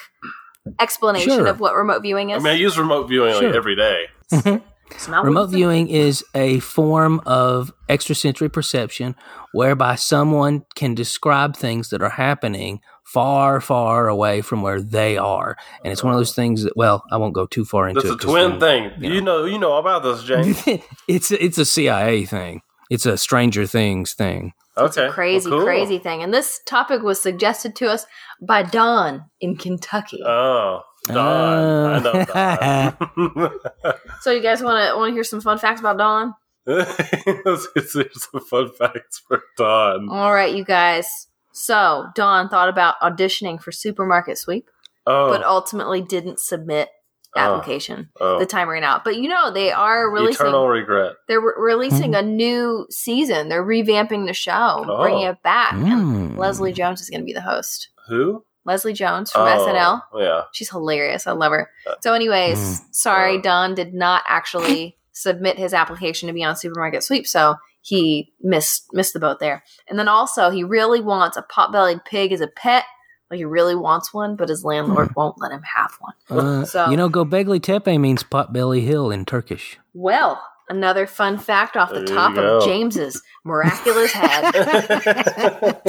[0.79, 1.47] explanation Sure.
[1.47, 2.41] of what remote viewing is?
[2.43, 4.07] I mean, I use remote viewing like every day.
[4.91, 9.17] It's not what Remote viewing is a form of extrasensory perception
[9.53, 15.57] whereby someone can describe things that are happening far, far away from where they are.
[15.85, 18.13] And it's one of those things that, well, I won't go too far into That's
[18.13, 18.15] it.
[18.15, 19.03] a 'cause twin then- thing.
[19.05, 20.63] you You know, you know about this, James.
[21.09, 22.63] it's it's a CIA thing.
[22.91, 24.53] It's a Stranger Things thing.
[24.77, 25.67] Okay, Crazy, well, cool.
[25.67, 26.23] crazy thing.
[26.23, 28.07] And this topic was suggested to us
[28.43, 30.21] by Don in Kentucky.
[30.27, 31.95] Oh, Don.
[31.97, 32.25] I know
[33.83, 33.99] Don.
[34.21, 36.35] so you guys want to want to hear some fun facts about Don?
[36.67, 40.09] Let's get some fun facts for Don.
[40.11, 41.29] All right, you guys.
[41.53, 44.69] So Don thought about auditioning for Supermarket Sweep,
[45.07, 46.89] Oh, but ultimately didn't submit
[47.37, 47.41] Oh.
[47.41, 48.11] application.
[48.21, 48.39] oh.
[48.39, 49.03] The time ran out.
[49.03, 50.47] But you know they are releasing.
[50.47, 51.15] eternal regret.
[51.27, 53.49] They're re- releasing a new season.
[53.49, 55.03] They're revamping the show, Oh.
[55.03, 55.73] bringing it back.
[55.73, 56.37] And Mm.
[56.39, 57.89] Leslie Jones is going to be the host.
[58.09, 58.45] Who?
[58.65, 60.03] Leslie Jones from oh, SNL.
[60.21, 60.43] Yeah.
[60.53, 61.27] She's hilarious.
[61.27, 61.71] I love her.
[61.87, 62.85] Uh, So, anyways, Mm.
[62.95, 63.43] sorry, Uh.
[63.43, 68.87] Don did not actually submit his application to be on Supermarket Sweep, so he missed
[68.93, 69.63] missed the boat there.
[69.89, 72.85] And then also, he really wants a pot-bellied pig as a pet.
[73.31, 76.15] Like he really wants one, but his landlord won't let him have one.
[76.31, 79.79] Uh, So- you know, Gobekli Tepe means Potbelly Hill in Turkish.
[79.93, 84.53] Well, another fun fact off the There you top of James's miraculous head.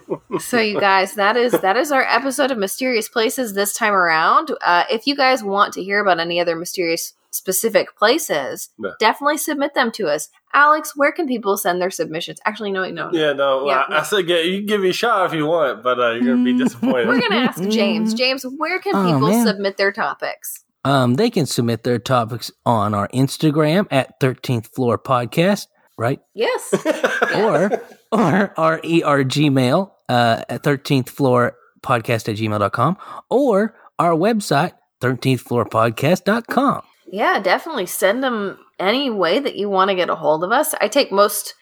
[0.40, 4.50] so you guys that is that is our episode of mysterious places this time around
[4.62, 8.90] uh, if you guys want to hear about any other mysterious specific places Yeah.
[8.98, 13.10] definitely submit them to us alex where can people send their submissions actually no no,
[13.10, 13.18] no.
[13.18, 13.66] yeah, no.
[13.66, 15.98] Yeah, I, I said get, you can give me a shot if you want, but
[16.00, 17.06] uh, you're gonna be disappointed.
[17.08, 19.46] we're gonna ask james james where can Oh, people man.
[19.46, 24.98] submit their topics Um, they can submit their topics on our Instagram at 13th Floor
[24.98, 25.66] Podcast,
[25.98, 26.20] right?
[26.34, 26.72] yes
[27.36, 32.96] Or or our ER Gmail uh, at 13th Floor Podcast at gmail.com
[33.30, 36.82] or our website, 13th Floor Podcast.com.
[37.12, 40.74] Yeah, definitely send them any way that you want to get a hold of us.
[40.80, 41.54] I take most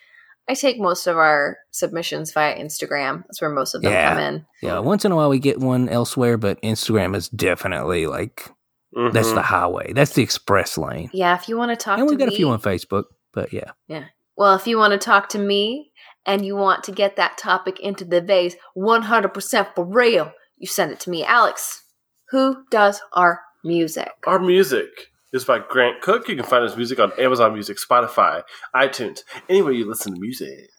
[0.51, 3.23] I take most of our submissions via Instagram.
[3.25, 4.11] That's where most of them Yeah.
[4.14, 4.47] come in.
[4.62, 8.51] Yeah, once in a while we get one elsewhere, but Instagram is definitely like
[8.93, 9.34] That's Mhm.
[9.34, 9.93] the highway.
[9.93, 11.11] That's the express lane.
[11.12, 13.05] Yeah, if you want to talk And to we've got me, a few on Facebook,
[13.32, 13.72] but yeah.
[13.86, 14.05] yeah.
[14.36, 15.93] well, if you want to talk to me
[16.24, 20.91] and you want to get that topic into the vase 100% for real, you send
[20.93, 21.24] it to me.
[21.24, 21.82] Alex,
[22.30, 24.11] who does our music?
[24.26, 24.89] Our music
[25.32, 26.28] is by Grant Cook.
[26.28, 28.43] You can find his music on Amazon Music, Spotify,
[28.74, 30.70] iTunes, anywhere you listen to music.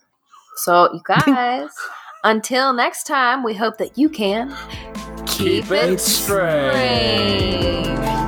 [0.57, 1.69] So, you guys,
[2.23, 4.49] until next time, we hope that you can
[5.29, 6.73] Keep it strange.
[6.73, 8.18] strange.